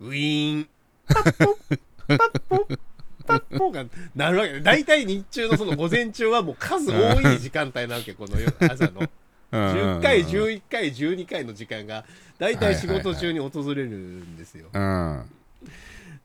[0.00, 0.68] ウィーン。
[1.06, 1.52] パッポ。
[1.52, 2.56] ッパッポ。
[2.56, 2.78] ッ
[3.22, 9.02] パッポがなるわけで大体日中のその午前中はもう数多い時間帯なわけこの夜朝の。
[9.52, 12.06] 10回11回12回の時間が
[12.38, 14.68] 大体仕事中に訪れるんですよ。
[14.72, 15.30] うん。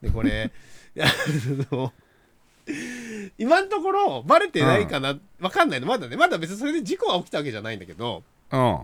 [0.01, 0.51] でこれ
[3.37, 5.87] 今のところバレてないかな、わかんないの。
[5.87, 8.79] まだねまだ別にそれで事故が起きたわけじゃないんだけどうん。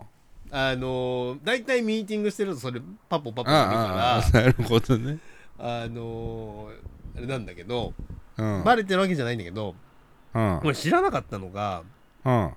[0.52, 5.18] あの大体ミーティングしてるとそれパポパポあなるからなるほどね。
[5.58, 6.70] あの
[7.16, 7.94] あれなんだけど
[8.38, 8.64] うん。
[8.64, 9.76] バレてるわけじゃないんだけど
[10.34, 10.60] うん。
[10.64, 11.84] 俺知らなかったのが
[12.26, 12.52] うん。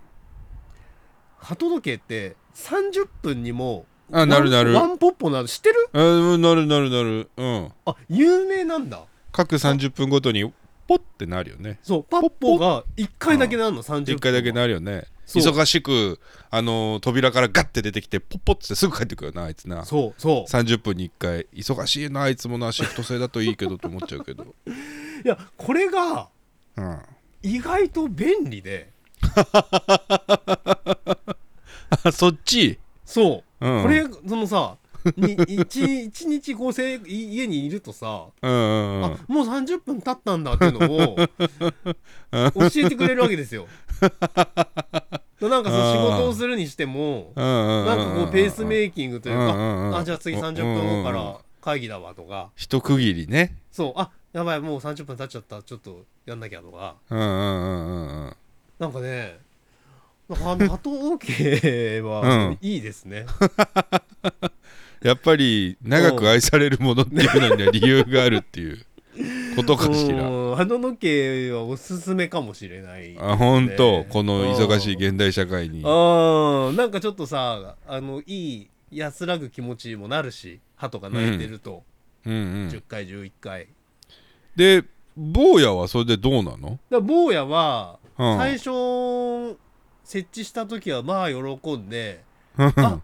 [1.38, 4.72] 鳩時計って30分にもあなるなる。
[4.74, 5.88] ワンポッポなの知ってる？
[5.92, 7.72] あなるなるなるうん。
[7.84, 9.02] あ有名なんだ。
[9.32, 10.50] 各30分ごとに
[10.88, 11.80] ポッてなるよね。
[11.82, 19.84] そうパッポが1回だけなるの30分1回だけなるよね忙しくあのー扉からガッて出てきてポッポッってすぐ帰ってくるよなあいつな。
[19.84, 20.50] そうそう。
[20.50, 21.46] 30分に1回。
[21.52, 24.44] 忙しいなあいつもなシフト制だといいけどと思っちゃうけど。
[25.24, 26.28] いやこれが
[26.76, 26.98] うん。
[27.42, 28.92] 意外と便利で。
[32.02, 32.78] あそっち？
[33.04, 33.82] そう、うん。
[33.82, 34.76] これそのさ
[35.16, 39.04] に一一日こうせ家にいるとさ、うんうんうん。
[39.04, 43.66] あもう30分経ったんだっていうのを教えてくれるわけですよ。
[45.40, 52.50] なんかその仕事をするにしてもなんかこうペースメイキングというかあじゃあ次30分後から会議だわとか。
[52.56, 53.56] 一区切りね。
[53.70, 53.92] そう。
[53.96, 56.96] あやばいもう30分経っちゃったちょっとやんなきゃとか。
[57.10, 58.36] うんうんうんうんうん。
[58.78, 59.38] なんかね
[60.28, 63.26] なんかあの鳩時計はいいですね。
[65.02, 68.84] やっぱり長く愛されるものっていうのには理由があるっていう。
[69.56, 70.28] ことかしら。
[70.28, 70.54] うん。
[70.56, 74.00] 鳩時計はおすすめかもしれない、あ本当。
[74.00, 74.06] ね。
[74.10, 75.82] この忙しい現代社会に。
[75.86, 81.82] あなんかちょっとさあのいい安らぐ気持ちにもなるし鳩が鳴いてると、
[82.26, 82.32] うん。
[82.34, 83.68] うん10回11回。
[84.54, 84.84] で
[85.16, 86.78] 坊やはそれでどうなの？
[86.90, 88.36] だ坊やはうん。
[88.36, 89.56] 最初
[90.04, 92.22] 設置した時はまあ喜んで
[92.58, 93.00] あ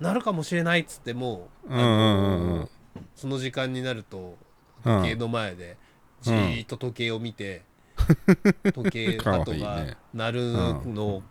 [0.00, 2.52] う鳴るかもしれないっつってもう、あうんうんうん。
[2.52, 2.68] うんの
[3.14, 4.36] その時間になると
[4.84, 5.76] うん時計の前で
[6.22, 7.62] じーっと時計を見て、
[8.72, 9.40] 時計かわい。
[9.40, 10.52] いね鳩が鳴る
[10.86, 11.22] のを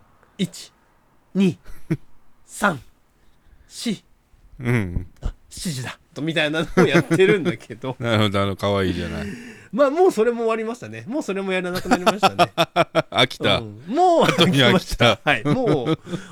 [1.36, 1.58] 12345
[4.60, 5.08] うん
[5.50, 7.96] 7時だとみたいなのをやってるんだけど。
[8.00, 9.28] なるほどあの可愛いじゃない。
[9.72, 11.04] まあもうそれも終わりましたね。
[11.08, 12.52] もうそれもやらなくなりましたね、
[13.12, 13.84] 飽きた、うん。
[13.88, 15.20] もう飽に飽きた。
[15.24, 15.44] はい。
[15.44, 15.88] も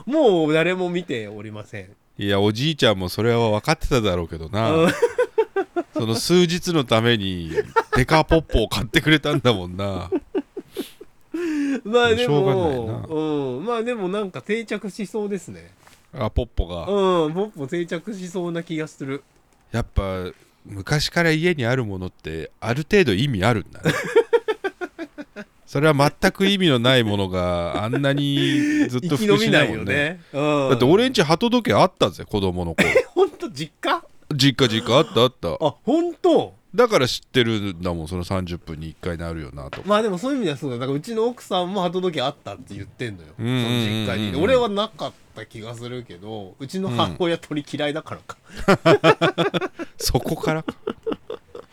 [0.05, 4.71] うもう誰も見ておりませんいやおじいちゃんもそれは分かってただろうけどな。
[4.71, 4.91] うん。
[5.93, 7.51] その数日のために
[7.95, 10.11] デカポッポを買ってくれたんだもんな。
[11.83, 13.15] まあでもな。
[13.15, 13.65] うん。
[13.65, 15.71] まあでもなんか定着しそうですね。
[16.13, 16.81] あポッポが。
[16.81, 19.23] うんポッポ定着しそうな気がする。
[19.71, 20.31] やっぱ
[20.65, 23.91] 昔から家にあるものってある程度意味あるんだね
[25.65, 29.93] それは全く意味のないものがあんなにずっと生き普及延びないよしないもんね。
[29.93, 30.69] ねうん。
[30.69, 34.03] だって俺んち鳩時計あったぜ子供の頃ほんと実家？
[34.35, 34.97] 実家実家。
[34.97, 35.53] あったあった。
[35.53, 36.53] あ本当？
[36.75, 39.81] だから知ってるんだもんその30分に1回なるよなと。
[39.85, 40.77] まあでもそういう意味ではそうだ。
[40.77, 43.29] だからうちの奥さんも鳩時計あったって言ってんのよ。
[43.37, 44.05] そうんうんうんうん。
[44.05, 44.43] の実家に。
[44.43, 48.37] 俺はなかった気がするけどうちの母親鳥嫌いだからか。
[49.97, 50.65] そこから？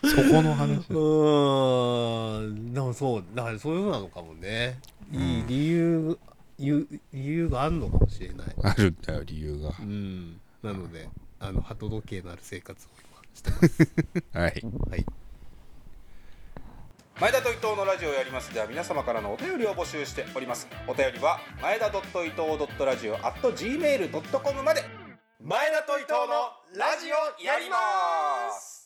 [0.04, 0.84] そこの話。
[0.90, 2.59] うーん
[2.92, 4.78] そうだからそういうふうなのかもね。
[5.12, 6.18] いい理由
[6.58, 8.54] 理由理由があるのかもしれない。
[8.62, 9.72] あるんだよ理由が。
[9.80, 10.40] うん。
[10.62, 13.88] なのであの鳩時計のある生活を今してます。
[14.32, 14.62] はい。
[14.90, 15.06] はい。
[17.20, 20.68] 前田と伊藤のラジオをやりますでは皆様からのお便りを募集しております。
[20.86, 25.10] お便りは前田伊藤ラジオ at gmail.com まで。
[25.42, 27.76] 前田と伊藤のラジオやりま
[28.52, 28.79] す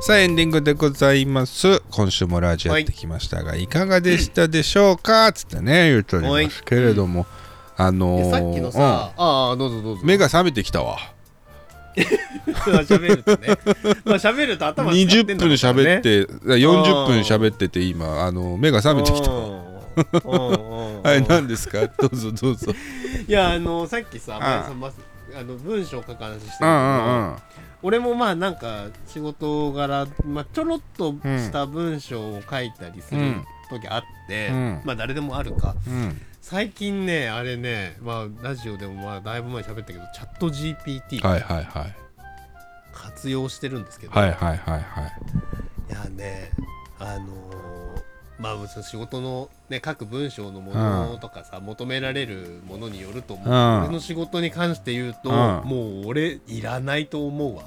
[0.00, 1.82] さあエンディングでございます。
[1.90, 5.30] 今週もラジオやってきましたが、い、かがでしたでしょうか？
[5.32, 7.26] つってね言うとおりますけれども、
[7.76, 10.00] あのーでさっきのさ、ああどうぞどうぞ。
[10.00, 10.96] うん目が覚めてきたわ。
[12.46, 13.48] 喋るとね。
[14.04, 15.90] まあ喋ると頭使って20んだ分ろうからね。
[15.94, 19.38] 喋って、40分喋ってて今あの目が覚めてきたわ。
[20.24, 21.86] は はい何ですか？
[21.88, 22.72] どうぞどうぞ。
[23.28, 24.96] いやあのさっきさ、まあうんさまず
[25.38, 27.36] あの文章を書く話してるけど、うんうんうん。
[27.82, 34.82] 俺もまあなんか仕事柄、まあ、ちょろっとした文章を書いたりするうん時あって、うん。
[34.84, 35.74] まあ誰でもあるか。
[35.86, 36.20] うん。
[36.40, 41.94] 最近ねあれねまあラジオでもまあだいぶ前に喋ったけどチャット GPT はいはいはい。
[42.92, 45.12] 活用してるんですけど、はいはいはいはい。
[45.90, 46.50] いやね
[46.98, 47.89] あのー
[48.40, 53.82] まあその仕事のね書く文章のものとかさ、求められるものによると思う、うん。
[53.84, 55.34] 俺の仕事に関して言うと、うん。
[55.68, 57.64] もう俺いらないと思うわ。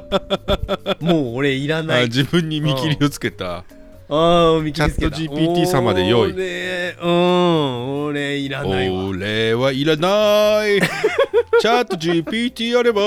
[1.00, 2.02] もう俺いらない。
[2.04, 3.64] あ自分に見切りをつけた。
[4.12, 5.16] ああ見切りつけた。
[5.16, 6.32] チャット GPT 様で良い。
[6.34, 8.04] 俺うん。
[8.04, 9.04] 俺いらないわ。
[9.06, 10.80] 俺はいらない。
[11.60, 13.00] チャット GPT あれば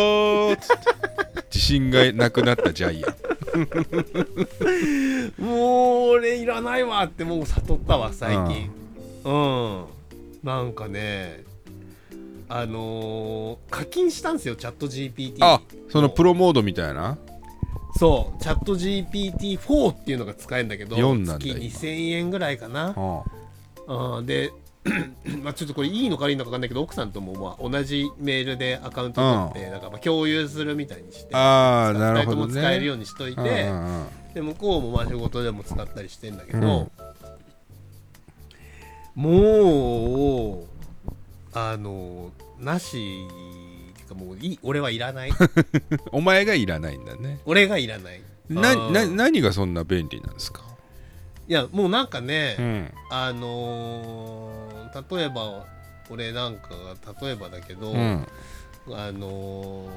[1.54, 3.33] 自信がなくなったジャイアン
[5.38, 8.70] もう俺いらないわってもう悟ったわ最近。
[9.26, 9.86] うん、
[10.44, 11.44] なんかね
[12.50, 17.18] あのー課金したんですよチャット GPT あそのプロモードみたいな？
[17.98, 18.42] そう。
[18.44, 21.60] チャット GPT4 っていうのが使えるんだけど4なんだ月今。
[21.60, 22.94] 2000円ぐらいかな。
[22.98, 23.24] あ。
[24.18, 24.26] うん。
[24.26, 24.52] で
[25.41, 32.54] まあちょっとこれいいのか悪いのか分かんないけど奥さんともまあ同じメールでアカウント取ってなんかまあ共有するみたいにしてあーなるほどね。
[32.54, 34.06] 二人とも使えるようにしといて、うんうんうん。
[34.34, 36.91] で向こうもまあ仕事でも使ったりしてんだけど、
[39.15, 40.65] もう
[41.54, 45.32] あのなしっていうかもういい俺はいらない。
[46.12, 47.39] お前がいらないんだね。
[47.46, 48.22] 俺がいらない。
[48.50, 48.93] なうん。
[48.93, 50.62] な何がそんな便利なんですか？
[51.48, 52.91] いやもうなんかね、うん。
[53.12, 54.62] あのー
[55.10, 55.66] 例えば
[56.10, 58.28] 俺なんかが例えばだけど、うん。
[58.92, 59.90] あのー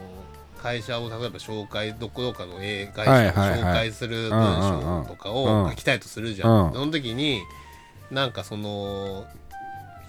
[0.62, 6.66] 会社を例えば紹介どこどこかの A 会はい社を紹介する文章とかを書きたいとするじゃん。
[6.68, 6.72] うん。
[6.72, 7.40] その時に
[8.10, 9.26] なんかその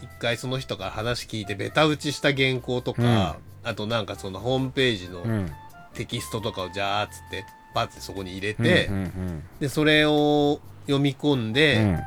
[0.02, 5.52] 一回その人から話聞いてベタ打ちした原稿とか、あとなんかそのホームページのうん。
[5.93, 9.43] テキストとかをじゃーっつってバッてそこに入れて、うんうん。
[9.60, 12.00] でそれを読み込んで、うん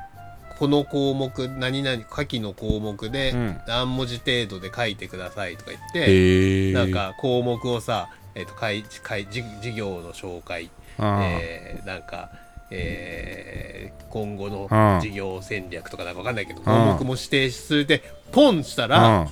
[0.61, 3.61] この項目何々下記の項目でうん。
[3.67, 12.31] 何文字程度で書いてくださいとか言って、へえなんか項目をさ、えー、と開開事事業の紹介、えーなんか、
[12.71, 19.29] えー今後のうん事業戦略とかなんかわかんないけどん項目も指定するでポンしたら、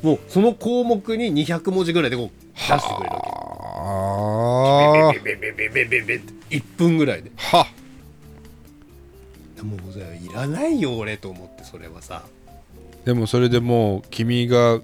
[0.00, 5.12] もうその項目に200文字ぐらいでこう出してくれるわあ。
[5.12, 5.18] け。
[5.18, 7.66] ベベベベベベベって1分ぐらいでーは
[9.64, 12.22] もういらないよ俺と思ってそれはさ。
[13.04, 14.80] でもそれでもう君が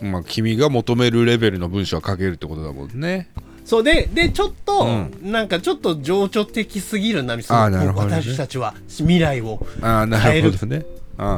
[0.00, 3.28] まあ君が求めるレベルの文章は書けるってことだもんね。
[3.64, 4.86] そうででちょっと、
[5.22, 8.16] うなんかちょっと情緒的すぎるなそのあーなるほどね。
[8.16, 10.84] 私たちは未来をああなるほどね。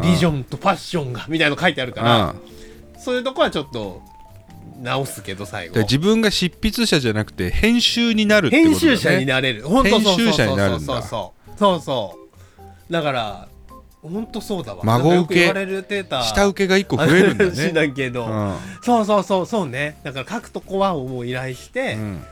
[0.03, 2.35] ビジンョンとファッションがみたいなの書いてあるから
[2.98, 4.00] そういうとこはちょっと
[4.81, 5.81] 直すけど最後。
[5.81, 9.63] 自分が執筆者じゃなくて編集になるってことだ、ね、編集者になれる。
[9.65, 10.46] 本当そうそう編集者そう。
[10.52, 10.87] になるんだ。
[10.87, 11.58] そうそう。
[11.58, 12.21] そうそう
[12.91, 13.49] だから
[14.03, 14.83] 本当そうだわ。
[14.85, 18.57] 孫受け下請けが一個増えるんだ話ね だけど、うん。
[18.83, 19.97] そうそうそうそうね。
[20.03, 22.25] だから書くとこはもう依頼して、うん。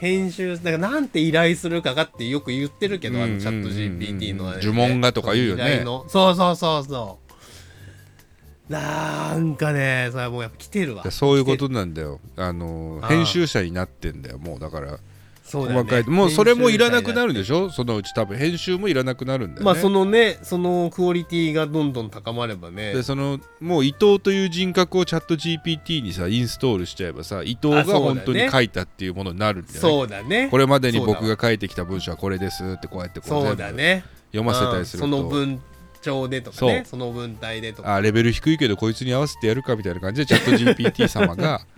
[0.00, 3.34] 編集だからなんて依頼するかがってよく言ってるけど、あうん。
[3.36, 5.82] のチャット GPT のね呪文がとか言うよね。
[5.84, 8.72] そうそうそうそう。
[8.72, 11.10] なんかねそれはもうやっぱ来てるわ。
[11.10, 12.20] そういうことなんだよ。
[12.36, 14.60] あの編集者になってんだよもう。
[14.60, 14.98] だから
[15.44, 15.80] そうだね。
[15.82, 17.22] 細かいもうそれもいらなくな。
[17.22, 17.70] るるでしょ？
[17.70, 19.64] そのうち多分編集もいらなくなるんだよね。
[19.64, 22.92] まあそのねそのクオリティがどんどん高まればね。
[22.94, 28.04] でそのもう伊藤という人格をチャット GPT にさインストールしちゃえばさ伊藤があそうだね。
[28.06, 29.80] 本当に書いたっていうものになるんだよね。
[29.80, 30.48] そうだね。
[30.50, 34.04] これまでに僕が書いてきた文章はこれですってこうやってこうそう全部だね。
[34.32, 35.06] 読ませたりすると。
[35.06, 35.60] うんその文
[36.00, 36.82] 帳でとかね。
[36.84, 37.94] そその文体でとか。
[37.94, 40.50] あレベル低いけどこいつに合わせてやるかみたいな感じでチャット
[40.82, 41.62] GPT 様が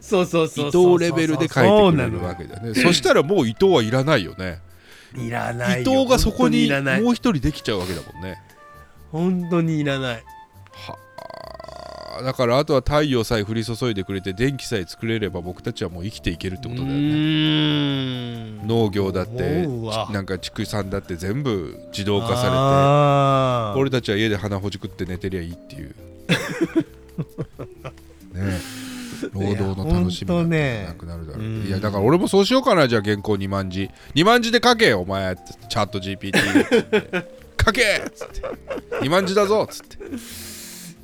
[0.00, 0.98] そうそうそ伊うそう。
[0.98, 4.60] 藤レベルで書いてくれるわけだよねそしたらもう伊藤はいらないよね
[5.14, 8.42] いらない伊よ藤がそこにいらないもう一人できちゃうわけだもんね。
[9.12, 10.24] 本当にいらない
[10.72, 10.98] は
[12.18, 12.22] あ。
[12.22, 19.66] だからあとは太陽さえ降り注いでくれて電気さえ作れれば僕たちはもう生きていけるってことだようね農業だって
[20.12, 22.44] なんか畜産だって全部自動化さ
[23.72, 25.94] れて俺たちは家で鼻ほじくって寝てりゃいいっていう。
[28.34, 28.34] ね。
[28.34, 28.85] え
[29.40, 33.90] 労働の楽しみなんてなくなるだろう、ねいやだから俺もそうしようかなじゃあ原稿2万字。
[34.14, 35.36] 2万字で書けよお前
[35.68, 36.36] チャット GPT
[37.64, 37.82] 書け！
[38.06, 38.42] っつって
[39.02, 39.96] 2万字だぞっつって。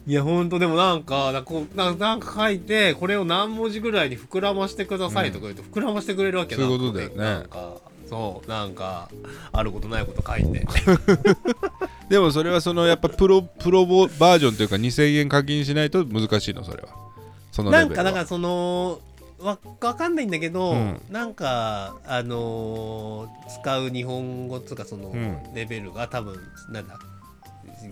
[0.05, 7.17] いやほんとでもなんかなこうななんか書いてこれを何文字ぐらいに膨らましてくださいとか言うと、膨らましてくれるわけそういうことだよね。
[7.17, 7.77] なんか
[8.09, 9.09] そうなんか
[9.53, 10.67] あることないこと書いて。
[12.11, 16.89] でもそれはそのやっぱプロプロボバージョンというか2000円課金しないと難しいのそれは
[17.53, 19.01] そのなんかだからその
[19.39, 21.01] わわかんないんだけど、うん。
[21.11, 25.55] なんかあのー使う日本語とかそのうん。
[25.55, 26.41] レベルが多分
[26.71, 26.99] なんだ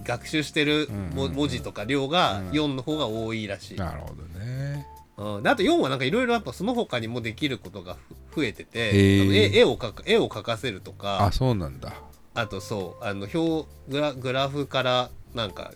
[0.04, 2.50] 学習してる文字とか量がうん。
[2.50, 4.86] 4の方が多いらしい、なるほどね。
[5.16, 7.96] うん、であと4はなんかいろいろやっぱその他にもできることが
[8.30, 11.92] ふ増えてて、絵絵を描く絵を描かせるとかあそうなんだ。
[12.34, 15.72] あとそうあの表グラグラフからなんか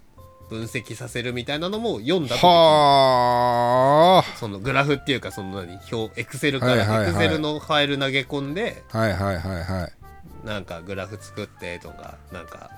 [0.49, 4.37] 分析させるみたいなのも読んだはあ。
[4.37, 5.79] そのグラフっていうかその何？
[5.93, 10.47] 表エクセルからエクセルのファイル投げ込んではいはいはいはい。
[10.47, 12.71] なんかグラフ作ってとかなんか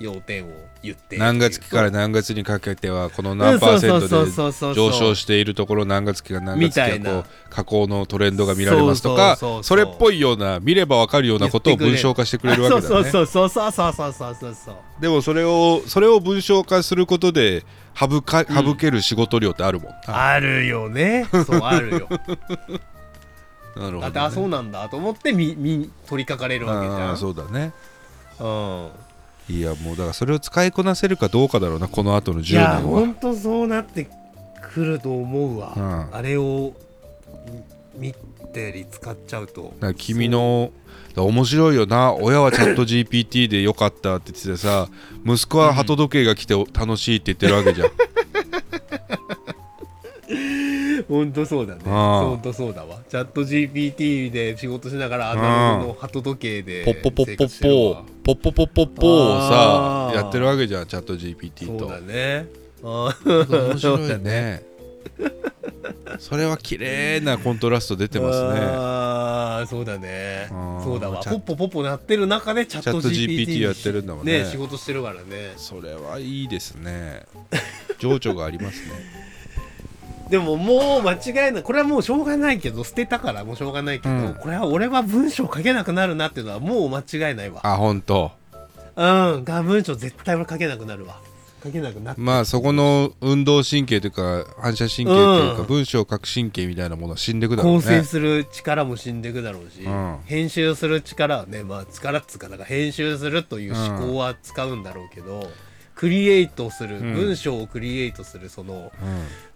[0.00, 0.50] 要点を
[0.82, 17.64] 言って何月期から何月にかけてはこの何パーセントで上昇しているところ何月期から何月期がこうな下降のトレンドが見られますとかそれっぽいような見ればわかるようなことを文章化してくれるわけだそうねそうそうそうそうそうそうそうそうでもそれをそれを文章化することで
[17.94, 22.08] 省かうん省ける仕事量ってあるもんなあるよねそうあるよ
[23.76, 27.72] なるほど、ね、あそうなんだと思ってみみ取りかかれるわけじゃんそうだね
[28.40, 28.88] うん
[29.48, 32.70] いやもうだからそれを使いこなせるかどうかだろうなこの後のい10年は。
[32.72, 34.08] やほんとそうなって
[34.72, 36.14] くると思うわ、うん。
[36.16, 36.72] あれを
[37.96, 38.14] み見
[38.52, 39.62] たり使っちゃうと。
[39.62, 40.70] だから君の
[41.08, 44.88] だから面白いよな親はチャット GPT でよかったって言っててさ
[45.24, 47.88] 息子は鳩時計が来て楽しいって言ってるわけじゃん、
[51.08, 51.82] ほんとそうだね。
[51.86, 52.24] ああ。
[52.24, 52.98] ほんとそうだわ。
[53.08, 62.46] チャット GPT で仕事しながらアナログの鳩時計でポッポポッポッポーポッポポッポッポーをさやってるわけじゃんチャット GPT とそうだね
[62.82, 64.62] 面白いね
[66.18, 70.48] それは綺麗なコントラスト出てますねあーそうだね
[70.82, 77.24] そうだわポッポポッポなってる中でチャット GPT, GPT やってるんだもんねね仕事してるからねそれはいいですね
[77.98, 79.23] 情緒がありますね
[80.30, 81.62] でももう間違いない。
[81.62, 84.34] これはもうしょうがないけど捨てたからもうしょうがないけど、うん。
[84.34, 87.60] これは俺は文章書けなくなるなっていうのはもう間違いないわ。
[87.62, 88.32] あ本当。
[88.96, 89.44] うん。
[89.44, 91.20] が文章絶対俺書けなくなるわ。
[91.62, 95.66] 書けなくなってまあそこの運動神経というか反射神経というか、うん。
[95.66, 97.78] 文章を書く神経みたいなものは死んでくだろうね。
[97.80, 100.18] 構成する力も死んでいくだろうし、うん。
[100.26, 105.48] 編集する力はねまあ力っつうかだから編集するという思考は使うんだろうけど、
[105.94, 107.14] クリエイトする、うん。
[107.14, 108.92] 文章をクリエイトするその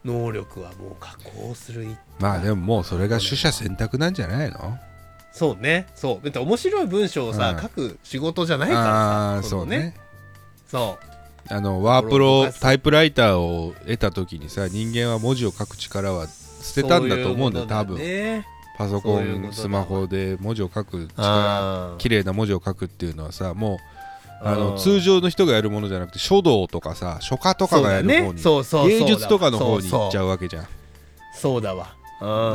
[0.04, 0.10] うん。
[0.10, 1.86] 能力はもう加工する
[2.20, 4.78] まあでももうそれが取捨選択なんじゃないの？
[5.32, 5.86] そうね。
[5.94, 6.24] そう。
[6.24, 7.60] だって面白い文章をさ、うん。
[7.60, 9.94] 書く仕事じゃないからああさのそうね。
[10.66, 11.52] そう。
[11.52, 17.98] あのワープロタイプライターを得た時にさ人間は文字を書く力は捨てたんだと思うんだよ多分。
[17.98, 23.78] ねパソコンスマホで文字を書く力綺麗な文字を書くっていうのはさもう
[24.42, 24.78] あのうん。
[24.78, 28.42] 通常の人がやるものじゃなくて書道とかさ書家とかがやる方にそうだね。
[28.42, 30.66] そうそうそうだ芸術とかの方に行っちゃそううわけじゃん。
[31.34, 31.94] そうだわ。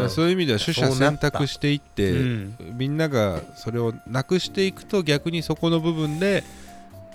[0.09, 2.57] そういう意味では取捨選択していって、うん。
[2.77, 6.43] みんながそれをなくしていくと逆にそこの部分で、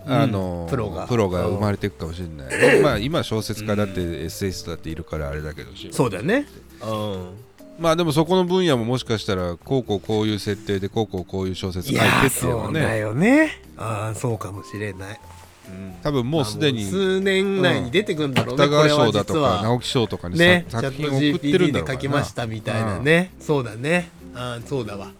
[0.07, 1.07] あのプロが。
[1.07, 6.47] 生まれていくかもしれない、まあ今小説家だってエッセイストだっているからあれだけどしそうだよね。
[6.83, 7.48] うん
[7.79, 13.63] まあでもそこの分野ももしかしたらこうこうこういう設定でこうこうこういう小説書いてっていうのはそうだねよね。
[13.77, 15.21] ああそうかもしれない、
[15.69, 15.95] うん。
[16.03, 21.95] 多分もうすでに数年内に出てくんだろうね、芥川これは賞だとか直木賞とかにさ、ねチャット作品を送ってるんだろうな。
[21.95, 24.11] 書きましたみたいなね、そうだね。
[24.35, 25.13] ああそうだわ。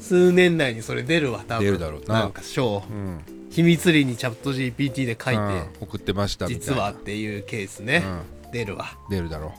[0.00, 1.64] 数年内にそれ出るわ多分。
[1.64, 2.20] 出るだろうな。
[2.20, 2.84] なんか賞。
[2.88, 3.20] うん。
[3.50, 5.62] 秘密裏にチャット GPT で書いて、うん。
[5.80, 6.74] 送ってましたみたいな。
[6.74, 8.04] 実はっていうケースね、
[8.52, 8.96] 出るわ。
[9.10, 9.52] 出るだろ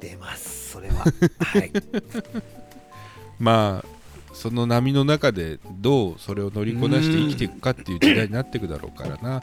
[0.00, 1.04] 出ますそれは。
[1.38, 2.42] はい、う
[3.38, 3.96] まあ
[4.36, 9.42] その波の中でどうそれを乗りこなして生きていくかっていう時代になっていくだろうからな、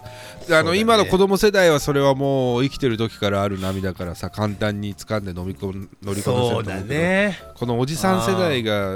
[0.52, 8.96] あの今の子供世代はそれはもう生きてる時からある波だからさ簡単に掴んで飲み込む乗りこなせると思そううけどだねこのおじさん世代が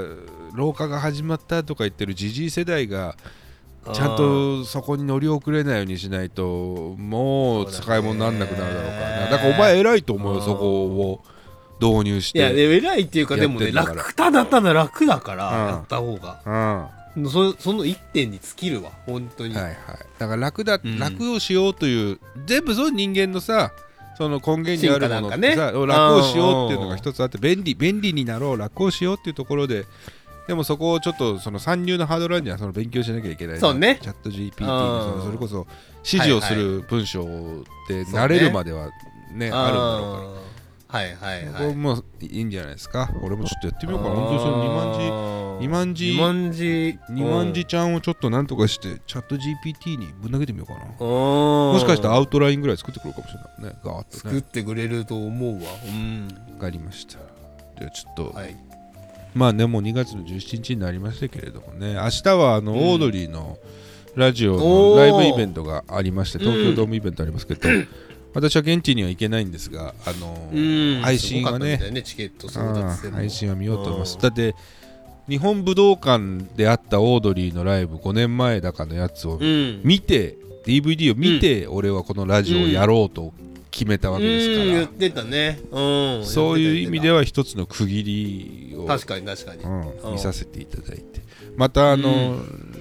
[0.54, 3.16] 老化が始まったとか言ってるじじい世代が
[3.92, 9.30] ちゃんとそこに乗り遅れないようにしないともう使い物にならなくなるだろうからな。
[9.30, 10.44] だからお前偉いと思うようん。
[10.44, 11.24] そこを
[11.80, 15.68] 導入しいや偉いっていうかやでもね楽ただただ楽だから、うん。
[15.68, 16.40] やった方が。
[16.44, 16.52] うん。
[16.52, 16.90] は
[17.30, 19.76] そその一点に尽きるわ本当に、いはい。
[20.18, 20.98] だから楽だ、うん。
[20.98, 23.72] 楽をしようという全部その人間のさ
[24.16, 25.56] その根源にあるものね。
[25.56, 29.86] 楽をしようっていうのが一つあって便利便利になろう楽をしようっていうところで
[30.48, 33.98] でもそこをちょっとその参入のハードルにはその勉強しなきゃいけないそうね。
[34.00, 34.68] チャット GPT にそうん。
[35.18, 35.66] のそれこそ
[36.04, 37.24] 指示をする文章
[37.88, 38.90] で慣れるまでは
[39.32, 40.47] ねあるんだろうから
[40.88, 41.68] はいはいこはい。
[41.68, 43.10] れもいいんじゃないですか？
[43.22, 44.14] 俺もちょっとやってみようかな。
[44.16, 50.86] 本当にその2万字二万字二万字字2万字ちゃんをちょっとなんとかしてチャット GPT にぶん投げてみようかな。
[50.98, 53.72] ももしかしたらアウトラインぐらい作ってくるかもしれない。
[53.74, 54.34] ねガーッとね。
[54.34, 55.60] 作ってくれると思うわ。
[55.86, 56.28] うん。
[56.54, 57.18] わかりました。
[57.78, 58.56] ではちょっと、はい。
[59.34, 61.94] まあねもう2月の17日になりましたけれどもね。
[61.94, 62.78] 明日はあの、うん。
[62.78, 63.58] オードリーの
[64.14, 64.98] ラジオおのー。
[65.00, 67.68] ライブイベントがありましてうん東京ドームイベントありますけど、
[68.34, 71.00] 私は現地には行けないんですがあの、うん。
[71.02, 71.78] 配信はね。
[71.90, 72.48] ねチケット
[73.10, 74.14] 配信は見ようと思います。
[74.16, 74.20] うん。
[74.20, 74.54] だって
[75.28, 79.80] 日本武道館であったオードリーのライブ5年前だかのやつをうん。
[79.84, 83.32] 見て、DVD を見て、俺はこのラジオをやろうと
[83.70, 85.60] 決めたわけですから、うん言ってたね。
[85.70, 86.26] うん。
[86.26, 89.62] そういう意味ではは一つの区切りを、確かに確かに。
[89.62, 90.12] うんうん。
[90.12, 91.20] 見させていただいて。
[91.56, 92.38] またあの、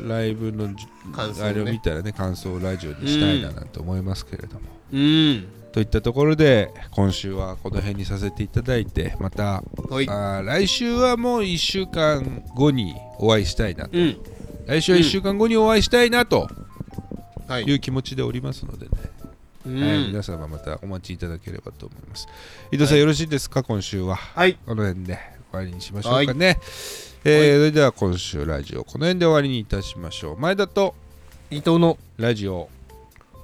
[0.08, 1.50] ライブのじ感想ね。
[1.50, 4.62] あれを見たらね感想をラジオにしたいななんて思いますけれども、
[4.92, 5.48] うん。
[5.72, 10.10] といったところで今週はこの辺にさせていただいてまたはい。
[10.10, 13.98] あー来週はもう1週間後にお会いしたいなと。
[13.98, 14.18] うん。
[14.66, 16.50] 来週は1週間後にお会いしたいなと
[17.48, 17.64] はい。
[17.64, 18.92] いう気持ちでおりますのでね、
[19.66, 19.82] うん。
[19.82, 22.28] はい、皆様またお待ちいただければと思います。
[22.72, 23.62] 伊藤さん、よろしいですか？
[23.64, 24.16] 今週は。
[24.16, 24.58] はい。
[24.66, 25.18] この辺で
[25.52, 26.58] 終わりにしましょうかね、
[27.24, 30.38] えーそれでは今週ラジオこの辺で終わりにいたしましょう。
[30.40, 30.96] 前田と
[31.52, 32.70] 伊藤のラジオ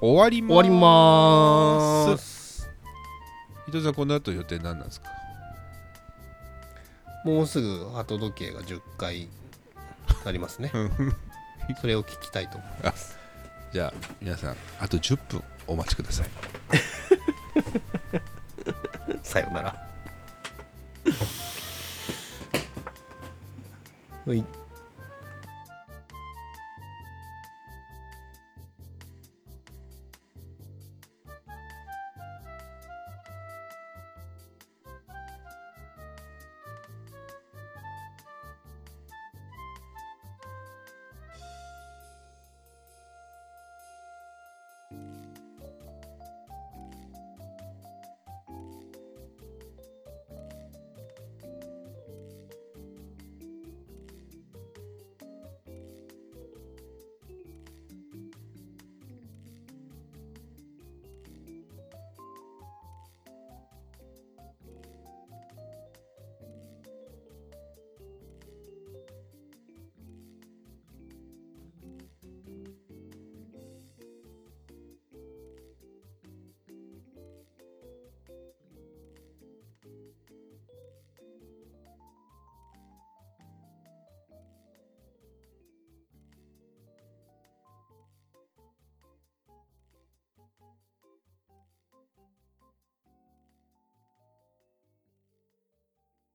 [0.00, 2.68] 終わりま終わりまーす。
[3.68, 5.08] 伊藤さんこの後予定何なんですか？
[7.24, 9.28] もうすぐ鳩時計が10回
[10.26, 10.70] ありますね。
[11.80, 13.16] それを聞きたいと思います。
[13.72, 16.28] じゃあ皆さんあと10分お待ちください。
[19.22, 19.88] さよなら。
[24.26, 24.44] はい